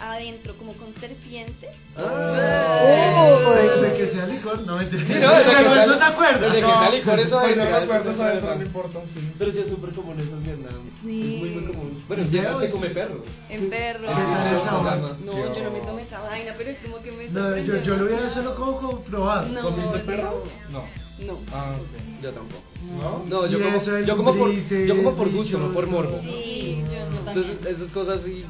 [0.00, 1.70] adentro, como con serpientes.
[1.96, 5.02] Uy, de que sea licor, no mentira.
[5.06, 6.38] Sí, no, desde que no, sea- no se acuerda.
[6.46, 6.78] desde que No.
[6.78, 9.32] sea licor, eso Pues es yo real, recuerdo eso es adentro, no importa, sí.
[9.38, 10.72] Pero sí es súper común eso en Vietnam.
[11.04, 11.34] Sí.
[11.34, 12.04] Es muy, muy común.
[12.08, 13.24] Bueno, en Vietnam se come perro.
[13.48, 14.00] En perro.
[14.00, 15.16] ¿Qué tal esa vaina?
[15.24, 17.82] No, yo no me tomé esa vaina, pero es como que me No, yo, sorprendió
[17.82, 18.54] yo lo hubiera demasiado.
[18.54, 19.48] solo como comprobado.
[19.48, 20.04] No, ¿Comiste no.
[20.04, 20.44] perro?
[20.70, 20.84] No.
[21.20, 21.38] No.
[21.52, 22.22] Ah, ok.
[22.22, 22.62] Yo tampoco.
[22.98, 23.22] ¿No?
[23.28, 26.18] No, yo Y como, eso, yo como por, yo como por gusto, no por morbo.
[26.22, 27.46] Sí, yo no también.
[27.50, 28.46] Entonces, esas cosas sí.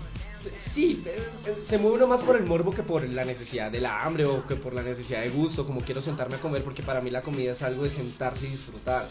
[0.75, 3.81] Sí, eh, eh, se mueve uno más por el morbo que por la necesidad de
[3.81, 6.83] la hambre o que por la necesidad de gusto, como quiero sentarme a comer, porque
[6.83, 9.09] para mí la comida es algo de sentarse y disfrutar.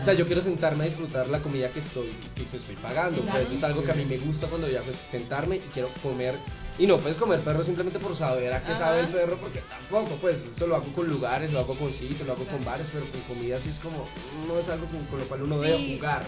[0.00, 3.22] O sea, yo quiero sentarme a disfrutar la comida que estoy, que, que estoy pagando.
[3.22, 5.88] Pues eso es algo que a mí me gusta cuando viajo, es sentarme y quiero
[6.02, 6.36] comer.
[6.78, 10.16] Y no puedes comer perro simplemente por saber a qué sabe el perro, porque tampoco,
[10.22, 13.04] pues eso lo hago con lugares, lo hago con sitios, lo hago con bares, pero
[13.10, 14.08] con comida sí es como,
[14.48, 16.26] no es algo con, con lo cual uno debe jugar.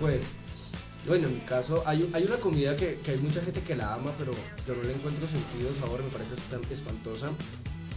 [0.00, 0.22] Pues,
[1.06, 3.94] bueno, en mi caso, hay, hay una comida que, que hay mucha gente que la
[3.94, 4.32] ama, pero
[4.66, 7.30] yo no le encuentro sentido, sabor, me parece espan- espantosa.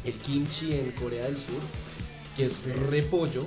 [0.04, 1.62] El kimchi en Corea del Sur,
[2.36, 3.46] que es repollo.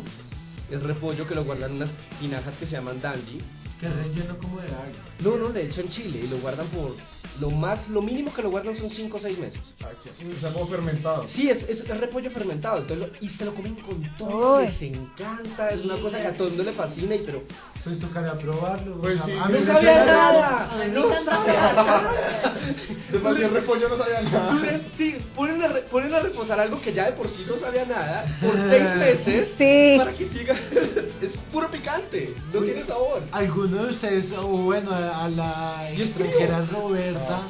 [0.70, 1.90] Es repollo que lo guardan unas
[2.20, 3.38] tinajas que se llaman danji.
[3.80, 4.98] Que relleno como de algo.
[5.20, 6.94] No, no, le echan chile y lo guardan por...
[7.40, 9.60] Lo más, lo mínimo que lo guardan son 5 o 6 meses.
[9.84, 11.26] Ah, que sí, o sea, como fermentado.
[11.28, 14.80] Sí, es, es, es repollo fermentado, entonces lo- y se lo comen con todo, les
[14.80, 17.42] encanta, es una cosa que a todo el mundo le fascina, y pero
[17.84, 18.98] Pues tocaría probarlo.
[19.02, 22.54] Pues sí, a mí no sabía nada, A mí no sabía nada.
[23.12, 24.52] Demasiado repollo no sabía nada.
[24.52, 27.56] Ponen- Sí, ponen a, re- ponen a reposar algo que ya de por sí no
[27.58, 29.94] sabía nada por seis meses Sí.
[29.98, 30.54] para que siga.
[31.20, 33.22] es puro picante, no tiene sabor.
[33.66, 36.64] ¿Alguno de ustedes, o bueno, a la extranjera.
[36.70, 37.42] Roberta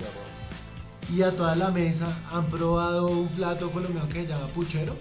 [1.14, 4.97] y a toda la mesa han probado un plato colombiano que se llama puchero?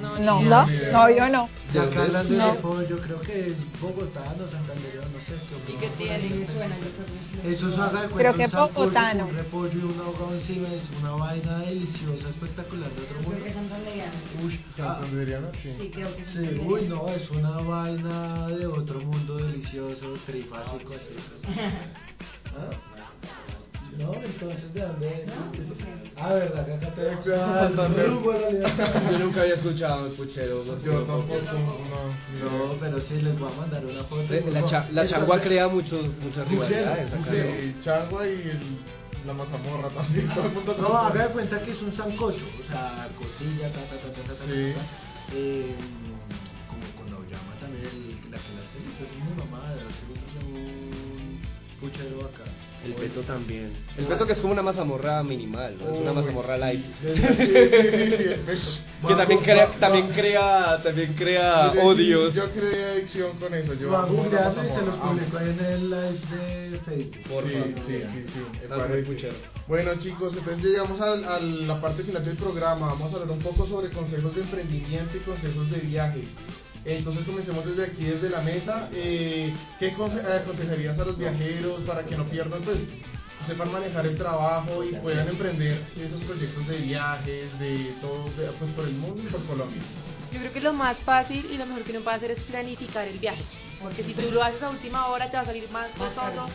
[0.00, 1.48] No, No, no, no, yo no.
[1.72, 2.54] ¿De Acá hablando de No.
[2.54, 5.34] repollo, creo que es bogotano, santandereano, no sé.
[5.66, 6.30] qué ¿Y qué tiene?
[6.30, 9.20] Me suena, yo creo que Eso es haga de Creo que un bogotano.
[9.24, 13.30] con Un repollo y un ahogado encima, es una vaina deliciosa, espectacular de otro Creo
[13.44, 13.76] que mundo.
[14.44, 15.00] Uy, ah,
[15.62, 15.74] sí.
[15.78, 16.72] Sí, creo que es sí, santanderiano.
[16.72, 21.16] uy, no, es una vaina de otro mundo delicioso, trifásico, así.
[22.56, 22.70] ¿Ah?
[24.24, 26.05] entonces de dónde es?
[26.18, 28.06] Ah, verdad, que acá tenemos Santander.
[29.10, 30.64] Yo nunca había escuchado el puchero.
[30.82, 31.34] Yo tampoco.
[31.34, 32.48] no.
[32.68, 34.32] No, pero sí, les voy a mandar una foto.
[34.32, 37.32] Eh, La, cha- la changua crea muchos, muchas rivalidades acá, ¿no?
[37.32, 38.78] Sí, Changua y el-
[39.26, 40.28] la mazamorra también.
[40.34, 43.80] Todo el mundo No, haga de cuenta que es un sancocho, o sea, costilla, ta,
[43.80, 44.72] ta, ta, ta, ta, ta, Sí.
[44.74, 44.86] ta, ta.
[45.34, 45.74] Eh,
[52.86, 53.72] El peto también.
[53.98, 55.92] El peto que es como una mazamorra minimal, ¿no?
[55.92, 56.60] Es una mazamorra sí.
[56.60, 56.84] light.
[57.00, 57.46] Sí, sí,
[57.90, 59.08] sí, sí, el peto.
[59.08, 62.34] que también crea, también crea, también crea Yo- odios.
[62.34, 63.74] Yo creé adicción con eso.
[63.74, 67.22] Yo Lo y se publico ahí en el live de Facebook.
[67.28, 67.48] Porfa.
[67.48, 69.28] Sí, sí, sí, sí.
[69.66, 72.86] Bueno chicos, entonces llegamos a, la parte final del programa.
[72.88, 76.26] Vamos a hablar un poco sobre consejos de emprendimiento y consejos de viajes.
[76.86, 78.88] Entonces comencemos desde aquí, desde la mesa.
[78.92, 79.92] Eh, ¿Qué eh,
[80.42, 82.78] aconsejarías a los viajeros para que no pierdan, pues,
[83.44, 88.70] sepan manejar el trabajo y puedan emprender esos proyectos de viajes, de todo, de- pues
[88.70, 89.82] por el mundo y por Colombia?
[90.32, 93.08] Yo creo que lo más fácil y lo mejor que uno puede hacer es planificar
[93.08, 93.42] el viaje.
[93.82, 96.48] Porque si tú lo haces a última hora te va a salir más costoso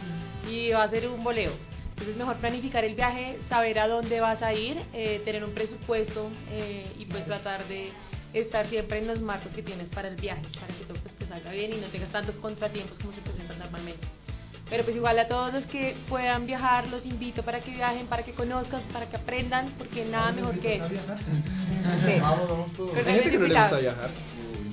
[0.49, 1.51] y va a ser un boleo.
[1.91, 6.29] Entonces mejor planificar el viaje, saber a dónde vas a ir, eh, tener un presupuesto
[6.51, 7.91] eh, y pues tratar de
[8.33, 11.25] estar siempre en los marcos que tienes para el viaje, para que todo pues, te
[11.25, 14.07] salga bien y no tengas tantos contratiempos como se presentan normalmente.
[14.69, 18.23] Pero pues igual a todos los que puedan viajar, los invito para que viajen, para
[18.23, 20.87] que conozcan, para que aprendan, porque nada mejor que eso.
[20.87, 22.19] Sí.
[22.21, 22.95] Vamos, vamos todos.
[22.95, 24.09] Hay gente que no le gusta viajar.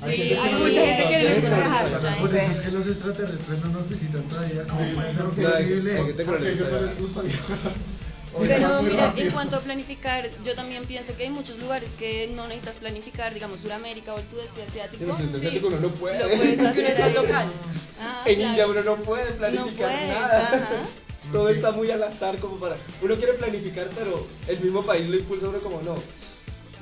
[0.07, 2.19] Sí, hay mucha gente que no le gusta viajar.
[2.21, 4.63] Por eso es que los extraterrestres no nos visitan todavía.
[4.69, 5.49] ¿Cómo puede ser creo que sí.
[5.49, 5.99] posible?
[5.99, 7.59] Hay gente que no le Porque gusta no les gusta viajar.
[8.37, 12.47] Pero mira, en cuanto a planificar, yo también pienso que hay muchos lugares que no
[12.47, 15.05] necesitas planificar, digamos Suramérica o el sudeste asiático.
[15.05, 16.19] En el sudeste asiático uno no puede.
[16.21, 17.53] Lo puedes hacer local.
[18.01, 18.51] Ah, En claro.
[18.51, 20.39] India uno no puede planificar No puedes, nada.
[20.49, 20.89] ajá.
[21.33, 22.77] Todo está muy al azar como para...
[23.03, 25.97] Uno quiere planificar, pero el mismo país lo impulsa uno como no.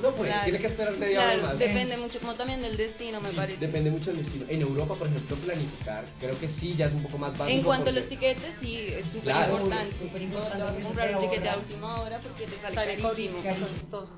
[0.01, 0.45] No puede, Claro.
[0.45, 1.59] tiene que esperar media hora Claro, más.
[1.59, 3.59] depende mucho como también del destino, me Sí, parece.
[3.67, 4.45] Depende mucho del destino.
[4.49, 7.57] En Europa, por ejemplo, planificar, creo que sí, ya es un poco más básico.
[7.59, 9.53] En cuanto a porque- los tiquetes, sí, es súper Claro.
[9.55, 9.97] importante.
[9.99, 13.43] Súper importante a comprar un tiquete a última hora porque te sale Sale carísimo.
[13.43, 14.13] costoso.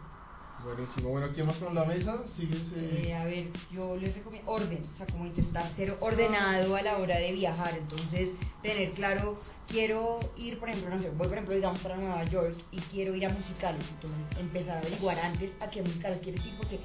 [0.65, 1.11] Buenísimo.
[1.11, 2.25] Bueno, ¿quién más con la mesa?
[2.37, 2.63] Sigues.
[2.75, 6.99] Eh, a ver, yo les recomiendo orden, o sea, como intentar ser ordenado a la
[6.99, 8.31] hora de viajar, entonces
[8.61, 12.57] tener claro, quiero ir, por ejemplo, no sé, voy por ejemplo, digamos, para Nueva York
[12.73, 16.57] y quiero ir a musicales, entonces empezar a averiguar antes a qué musicales quieres ir,
[16.57, 16.81] porque,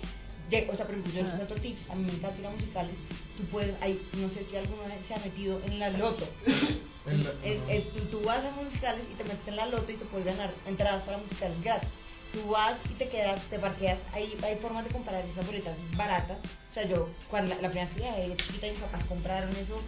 [0.52, 2.52] de- o sea, por ejemplo, yo les cuento tips, a mí me encanta ir a
[2.52, 2.96] musicales,
[3.38, 6.28] tú puedes, hay, no sé si alguna vez se ha metido en la loto,
[7.44, 10.06] el- el- tú, tú vas a musicales y te metes en la loto y te
[10.06, 11.90] puedes ganar entradas para musicales gratis.
[12.34, 16.40] Tú vas y te quedas, te parqueas, hay, hay formas de comprar esas boletas baratas.
[16.72, 19.56] O sea, yo, cuando la, la primera vez que viajé de chiquita, mis papás compraron
[19.56, 19.80] eso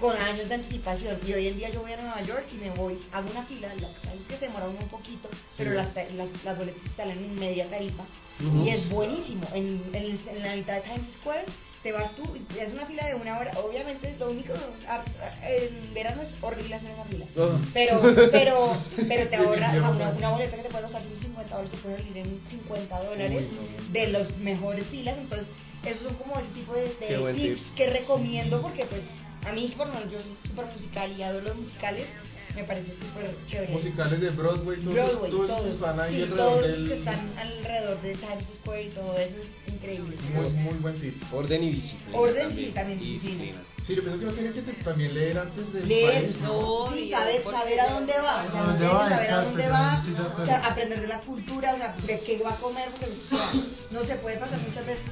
[0.00, 1.18] con años de anticipación.
[1.26, 3.74] Y hoy en día yo voy a Nueva York y me voy, hago una fila,
[3.74, 8.04] la, ahí que se un poquito, pero las, las, las boletas salen en media tarifa.
[8.40, 9.48] Y es buenísimo.
[9.52, 11.46] En, en, en la mitad de Times Square
[11.82, 13.52] te vas tú y es una fila de una hora.
[13.60, 14.52] Obviamente, lo único,
[14.88, 17.26] a- a- en verano es horrible hacer esa fila.
[17.38, 17.60] Ah.
[17.72, 18.00] Pero,
[18.32, 18.76] pero,
[19.08, 21.70] pero te ahorras o sea, una, una boleta que te puede costar unos 50 dólares,
[21.70, 23.44] te puede salir en 50 dólares
[23.92, 25.16] de los mejores filas.
[25.18, 25.46] Entonces,
[25.84, 27.74] esos son como ese tipo de, de tips tip.
[27.76, 29.02] que recomiendo porque, pues,
[29.46, 32.06] a mí, por lo menos, yo soy súper musical y adoro los musicales.
[32.54, 33.72] Me parece súper chévere.
[33.72, 36.88] musicales de Broadway, todos, Broadway, todos, todos, están ahí sí, alrededor todos del.
[36.88, 39.34] que están alrededor de Times Square y todo eso
[39.66, 40.16] es increíble.
[40.34, 41.22] Muy, muy buen tip.
[41.32, 42.18] Orden y disciplina.
[42.18, 42.68] Orden también.
[42.68, 43.58] y también disciplina.
[43.86, 45.86] Sí, yo pienso que uno tiene que te- también leer antes de.
[45.86, 49.08] leer, No, sí, y saber, saber a dónde va, o sea, ¿A dónde va?
[49.08, 50.04] saber a dónde va,
[50.42, 53.36] o sea, aprender de la cultura, o sea, de qué va a comer, porque o
[53.36, 53.52] sea,
[53.90, 55.02] no se puede pasar muchas veces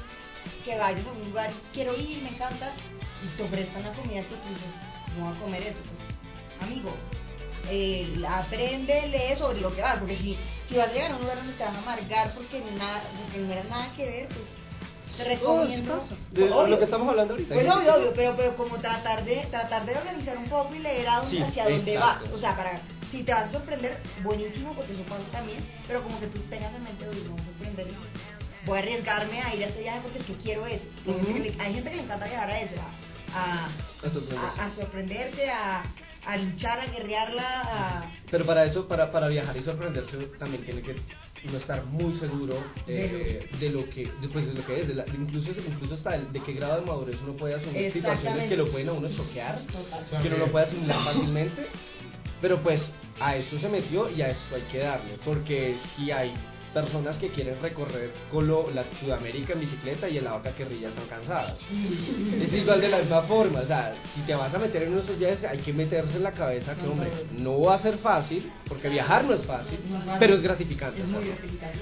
[0.65, 2.73] que vayas a un lugar, quiero ir, me encanta,
[3.25, 6.95] y te ofrezcan una comida que tú dices, no voy a comer eso, pues, amigo,
[7.69, 10.39] eh, aprende, lee sobre lo que vas, porque si,
[10.69, 13.39] si vas a llegar a un lugar donde te van a amargar porque, nada, porque
[13.39, 16.07] no era nada que ver, pues te recomiendo.
[16.33, 16.67] De Obvio.
[16.67, 17.55] lo que estamos hablando ahorita.
[17.55, 21.09] Pues obvio, obvio, pero, pero como tratar de tratar de organizar un poco y leer
[21.09, 22.23] a dónde, Sí, hacia dónde vas.
[22.35, 26.19] O sea, para si te vas a sorprender, buenísimo, porque eso pasa también, pero como
[26.21, 29.63] que tú tengas en mente, oye, voy a sorprender y voy a arriesgarme a ir
[29.65, 30.85] a este viaje porque es que quiero eso.
[31.07, 32.75] Hay gente que le- Hay gente que le encanta viajar a eso,
[33.33, 33.69] a, a,
[34.39, 35.83] a- a sorprenderse, a,
[36.27, 38.13] a luchar, a guerrearla, a...
[38.31, 40.97] Pero para eso, para, para viajar y sorprenderse, también tiene que
[41.49, 42.57] uno estar muy seguro
[42.89, 45.95] eh, de lo que de, pues, de lo que es, de la- de incluso, incluso
[45.95, 48.93] hasta el- de qué grado de madurez uno puede asumir situaciones que lo pueden a
[48.93, 50.23] uno choquear, Total.
[50.23, 51.67] que uno lo puede asimilar fácilmente.
[52.41, 52.81] Pero pues
[53.21, 56.35] a eso se metió y a esto hay que darle, porque si hay
[56.77, 61.07] personas que quieren recorrer Colo, la Sudamérica en bicicleta y en la vaca guerrilla están
[61.07, 61.57] cansadas.
[62.43, 64.99] Es igual de la misma forma, o sea, si te vas a meter en uno
[64.99, 67.09] de esos viajes hay que meterse en la cabeza que, hombre,
[67.39, 69.79] no va a ser fácil, porque viajar no es fácil,
[70.19, 71.01] pero es gratificante.
[71.01, 71.79] Es muy gratificante.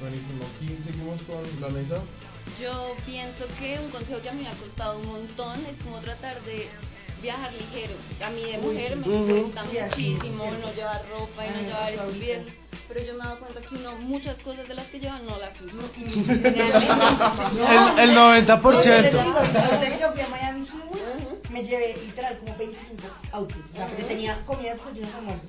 [0.00, 0.44] Buenísimo.
[0.56, 1.96] Aquí seguimos con la mesa.
[2.62, 6.00] Yo pienso que un consejo que a mí me ha costado un montón es como
[6.00, 6.68] tratar de
[7.20, 7.94] viajar ligero.
[8.24, 12.02] A mí de mujer me cuesta muchísimo no llevar ropa y Ah, no llevar eso
[12.02, 12.26] ahorita.
[12.26, 12.69] estupideces.
[12.92, 15.38] Pero yo me he dado cuenta que uno muchas cosas de las que lleva no
[15.38, 15.84] las usa.
[18.00, 18.62] El- el 90%.
[18.62, 20.66] No, yo te digo, ahorita que yo fui a Miami
[21.50, 23.70] me llevé literal como 25 outfits.
[23.72, 25.46] O sea, porque tenía comida después de un almuerzo.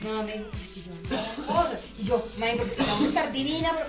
[0.00, 1.80] Mamá me dijo, "Es que yo no hago cosas".
[1.98, 3.86] Y yo, mami, porque vamos a estar divina, pero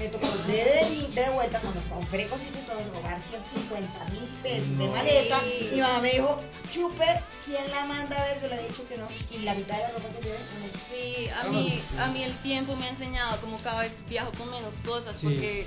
[0.00, 4.78] me tocó de, de, de vuelta cuando compré cositas y todo, robar 150 mil pesos
[4.78, 5.40] de maleta.
[5.74, 6.40] Y mamá me dijo,
[6.72, 7.04] chupe,
[7.44, 8.40] ¿quién la manda a ver?
[8.40, 9.06] Yo le he dicho que no.
[9.30, 11.98] Y la mitad de la ropa que llevé, no Sí, a mí, sí.
[11.98, 15.26] a mí el tiempo me ha enseñado como cada vez viajo con menos cosas Sí.
[15.26, 15.66] porque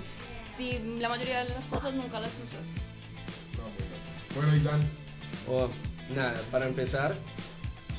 [0.57, 2.61] si la mayoría de las cosas nunca las usas.
[4.35, 4.89] Bueno, y Dan.
[5.47, 5.69] O,
[6.09, 7.13] nada, para empezar,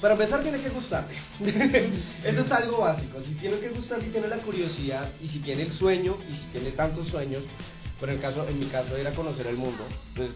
[0.04, 1.14] para empezar tiene que gustarte.
[2.22, 3.22] Eso es algo básico.
[3.24, 6.44] Si tiene que gustar y tiene la curiosidad y si tiene el sueño y si
[6.48, 7.42] tiene tantos sueños,
[7.98, 9.82] por el caso, en mi caso era conocer el mundo.
[10.14, 10.28] Pues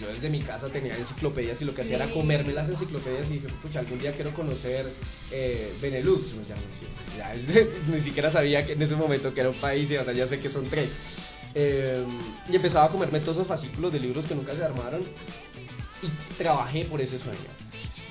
[0.00, 3.32] yo desde mi casa tenía enciclopedias y lo que hacía era comerme las enciclopedias y
[3.32, 4.92] dije, pucha, algún día quiero conocer
[5.32, 7.18] eh, Benelux, me llaman así.
[7.18, 7.34] Ya,
[7.92, 10.38] ni siquiera sabía que en ese momento que era un país y ahora ya sé
[10.38, 10.92] que son tres.
[11.52, 12.04] Eh,
[12.48, 15.02] y empezaba a comerme todos esos fascículos de libros que nunca se armaron
[16.00, 17.66] y trabajé por ese sueño.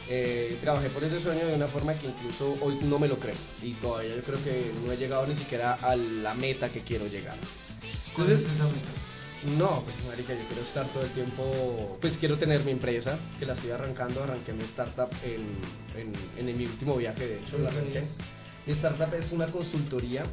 [0.07, 3.35] Eh, trabajé por ese sueño de una forma que incluso hoy no me lo creo
[3.61, 7.07] y todavía yo creo que no he llegado ni siquiera a la meta que quiero
[7.07, 7.37] llegar.
[8.15, 8.89] ¿Cuál es esa meta?
[9.45, 13.45] No, pues marica, yo quiero estar todo el tiempo, pues quiero tener mi empresa, que
[13.45, 15.59] la estoy arrancando, arranqué mi startup en,
[15.99, 16.13] en,
[16.49, 18.03] en mi último viaje, de hecho, la arranqué.
[18.65, 20.23] Mi startup es una consultoría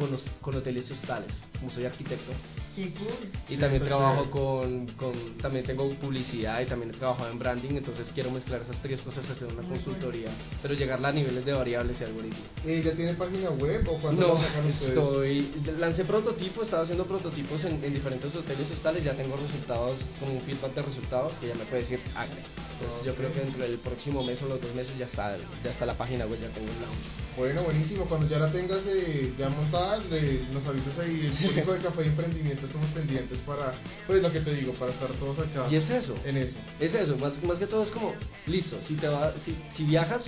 [0.00, 2.32] con, los- con hoteles hostales, como soy arquitecto.
[2.74, 3.28] Qué cool.
[3.48, 7.70] Y también está trabajo con, con, también tengo publicidad y también he trabajado en branding,
[7.76, 10.30] entonces quiero mezclar esas tres cosas, hacer una consultoría,
[10.62, 12.40] pero llegarla a niveles de variables y algoritmos.
[12.64, 14.80] ¿Ya tiene página web o cuándo No, ustedes?
[14.82, 20.04] estoy, lancé prototipos, estaba haciendo prototipos en, en diferentes hoteles y hostales, ya tengo resultados,
[20.20, 22.40] como un feedback de resultados que ya me puede decir hágale.
[22.80, 23.18] Entonces yo Ok.
[23.18, 25.98] creo que dentro del próximo mes o los dos meses ya está, ya está la
[25.98, 27.04] página web, ya tengo el launch.
[27.40, 28.04] Bueno, buenísimo.
[28.04, 31.30] Cuando ya la tengas eh, ya montada, le- nos avisas ahí.
[31.32, 33.72] El público de Café y Emprendimiento estamos pendientes para,
[34.06, 35.66] pues lo que te digo, para estar todos acá.
[35.70, 36.14] Y es eso.
[36.26, 36.58] En eso.
[36.78, 38.12] Es eso, más, más que todo es como,
[38.44, 40.22] listo, si, te va, si, si viajas,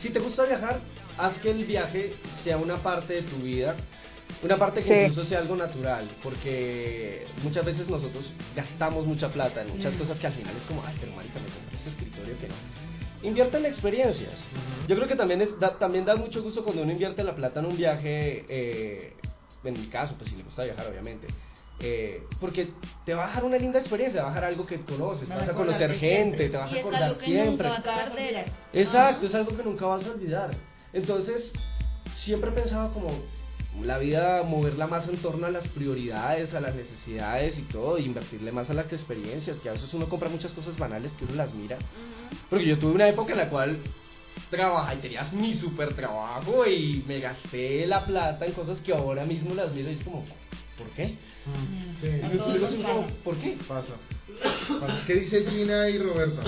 [0.00, 0.80] si te gusta viajar,
[1.18, 3.76] haz que el viaje sea una parte de tu vida,
[4.42, 4.94] una parte que Sí.
[5.10, 9.98] incluso sea algo natural, porque muchas veces nosotros gastamos mucha plata en muchas Mm.
[9.98, 12.54] cosas que al final es como, ay, pero marica, me compré este escritorio que no.
[13.22, 14.42] Invierte en experiencias.
[14.88, 17.60] Yo creo que también, es, da, también da mucho gusto cuando uno invierte la plata
[17.60, 19.16] en un viaje, eh,
[19.64, 21.26] en mi caso, pues si le gusta viajar, obviamente.
[21.80, 22.70] eh, porque
[23.04, 25.46] te va a dejar una linda experiencia, te va a dejar algo que conoces, vas
[25.48, 27.68] a conocer gente, te vas a es acordar algo que siempre.
[27.68, 28.46] nunca vas a perder.
[28.72, 30.50] Exacto, es algo que nunca vas a olvidar.
[30.92, 31.52] Entonces,
[32.14, 33.08] siempre he pensado como
[33.82, 38.02] la vida moverla más en torno a las prioridades, a las necesidades y todo, e
[38.02, 41.34] invertirle más a las experiencias, que a veces uno compra muchas cosas banales que uno
[41.34, 41.78] las mira.
[42.48, 43.78] Porque yo tuve una época en la cual
[44.50, 49.24] trabajaba y tenías mi super trabajo y me gasté la plata en cosas que ahora
[49.24, 50.24] mismo las miro y es como,
[50.78, 51.16] ¿por qué?
[52.00, 52.08] Sí,
[52.60, 52.76] pasa.
[52.76, 53.56] como, ¿Por qué?
[53.66, 53.94] Pasa.
[54.80, 55.04] Pasa.
[55.06, 56.42] ¿Qué dice Gina y Roberta?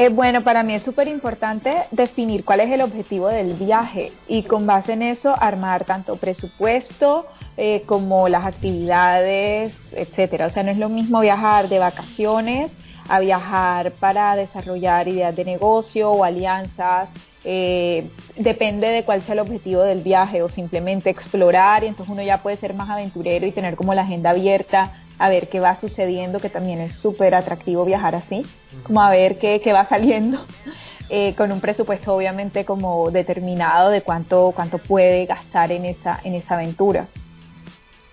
[0.00, 4.44] Eh, bueno, para mí es súper importante definir cuál es el objetivo del viaje y
[4.44, 7.26] con base en eso armar tanto presupuesto
[7.56, 10.46] eh, como las actividades, etcétera.
[10.46, 12.70] O sea, no es lo mismo viajar de vacaciones
[13.08, 17.08] a viajar para desarrollar ideas de negocio o alianzas.
[17.44, 22.22] eh, depende de cuál sea el objetivo del viaje o simplemente explorar y entonces uno
[22.22, 25.78] ya puede ser más aventurero y tener como la agenda abierta a ver qué va
[25.80, 28.46] sucediendo, que también es súper atractivo viajar así,
[28.84, 30.44] como a ver qué, qué va saliendo,
[31.10, 36.34] eh, con un presupuesto obviamente como determinado de cuánto, cuánto puede gastar en esa, en
[36.34, 37.08] esa aventura.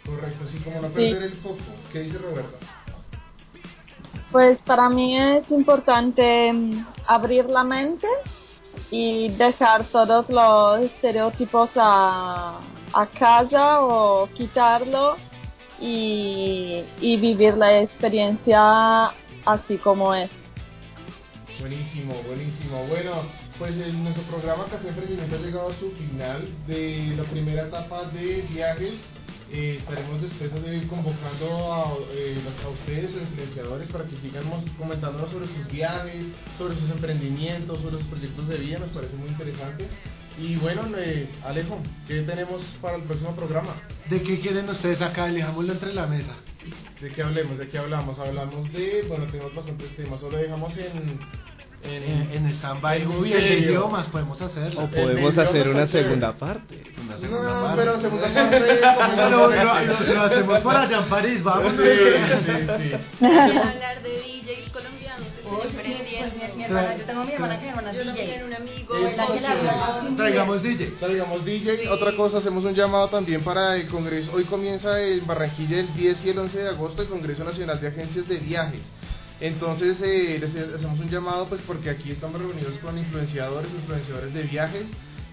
[0.06, 0.94] Correcto, sí, como no Sí.
[1.12, 1.58] perder el foco.
[1.92, 2.58] ¿Qué dice Roberta?
[4.32, 8.08] Pues para mí es importante mm, abrir la mente
[8.92, 12.60] y dejar todos los estereotipos a,
[12.94, 15.16] a casa o quitarlo
[15.80, 19.08] y, y vivir la experiencia
[19.46, 20.30] así como es.
[21.60, 22.86] Buenísimo, buenísimo.
[22.88, 23.24] Bueno,
[23.58, 28.42] pues nuestro programa Café Emprendimiento ha llegado a su final de la primera etapa de
[28.52, 28.96] viajes
[29.56, 34.44] Eh, estaremos después de convocando a, eh, a ustedes, los influenciadores, para que sigan
[34.78, 36.26] comentándonos sobre sus viajes,
[36.58, 39.88] sobre sus emprendimientos, sobre sus proyectos de vida, nos parece muy interesante.
[40.38, 43.76] Y bueno, eh, Alejo, ¿qué tenemos para el próximo programa?
[44.10, 45.28] ¿De qué quieren ustedes acá?
[45.28, 46.36] Elijámoslo entre la mesa.
[47.00, 47.58] ¿De qué hablemos?
[47.58, 48.20] ¿De qué hablamos?
[48.20, 51.18] Hablamos de, bueno, tenemos bastantes temas, solo dejamos en...
[51.88, 54.84] En, en stand-by en o bien de idiomas podemos hacerlo.
[54.86, 56.84] O podemos hacer una segunda parte.
[57.04, 57.78] Una segunda No, parte.
[57.78, 58.82] pero segunda parte...
[59.30, 61.74] Lo, lo- lo- lo hacemos por allá en París, vamos.
[61.74, 61.82] Sí,
[62.46, 63.28] sí, sí.
[63.28, 65.74] hablar de DJs colombianos pues
[66.56, 68.16] mi, hermana, yo tengo a mi hermana que mi hermana es Yo DJ.
[68.16, 68.96] también un amigo.
[70.18, 71.00] Traigamos DJs.
[71.00, 71.90] Traigamos DJ.
[71.90, 74.32] Otra cosa, hacemos un llamado también para el Congreso.
[74.34, 77.88] Hoy comienza en Barranquilla el 10 y el 11 de agosto el Congreso Nacional de
[77.90, 78.82] Agencias de Viajes.
[79.42, 84.44] Entonces eh, les hacemos un llamado pues porque aquí estamos reunidos con influenciadores, influenciadores de
[84.44, 84.86] viajes.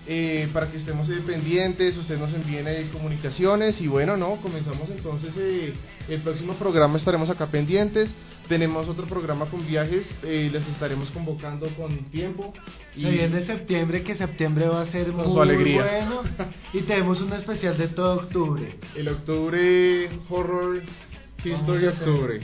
[0.08, 4.90] eh, para que estemos eh, pendientes, ustedes nos envíen eh, comunicaciones y bueno, no, comenzamos
[4.90, 5.74] entonces eh,
[6.08, 8.12] el próximo programa, estaremos acá pendientes,
[8.48, 12.52] tenemos otro programa con viajes, eh, les estaremos convocando con tiempo.
[12.96, 15.82] Se viene septiembre, que septiembre va a ser Con muy su alegría.
[15.84, 16.22] bueno.
[16.72, 18.74] Y tenemos un especial de todo octubre.
[18.96, 20.82] El octubre Horror
[21.44, 22.40] History Vamos a hacer, Octubre.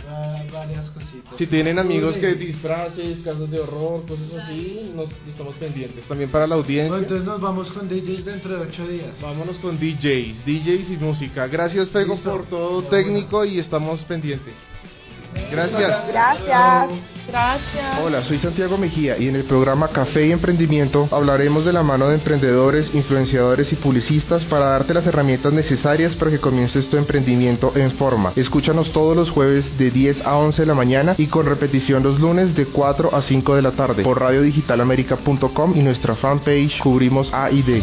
[0.53, 1.37] varias cositas.
[1.37, 6.05] Si tienen amigos que disfraces, casas de horror, cosas así, nos estamos pendientes.
[6.05, 6.89] También para la audiencia.
[6.91, 9.21] Bueno, entonces nos vamos con DJs dentro de ocho días.
[9.21, 11.47] Vámonos con DJs, DJs y música.
[11.47, 12.31] Gracias Pego Listo.
[12.31, 14.55] por todo técnico y estamos pendientes.
[15.51, 16.09] Gracias.
[16.09, 17.18] Gracias.
[17.29, 18.01] Gracias.
[18.03, 22.09] Hola, soy Santiago Mejía y en el programa Café y Emprendimiento hablaremos de la mano
[22.09, 27.73] de emprendedores, influenciadores y publicistas para darte las herramientas necesarias para que comiences tu emprendimiento
[27.77, 28.33] en forma.
[28.35, 32.19] Escúchanos todos los jueves de 10 a 11 de la mañana y con repetición los
[32.19, 37.51] lunes de 4 a 5 de la tarde por radiodigitalamerica.com y nuestra fanpage Cubrimos A
[37.51, 37.83] y D.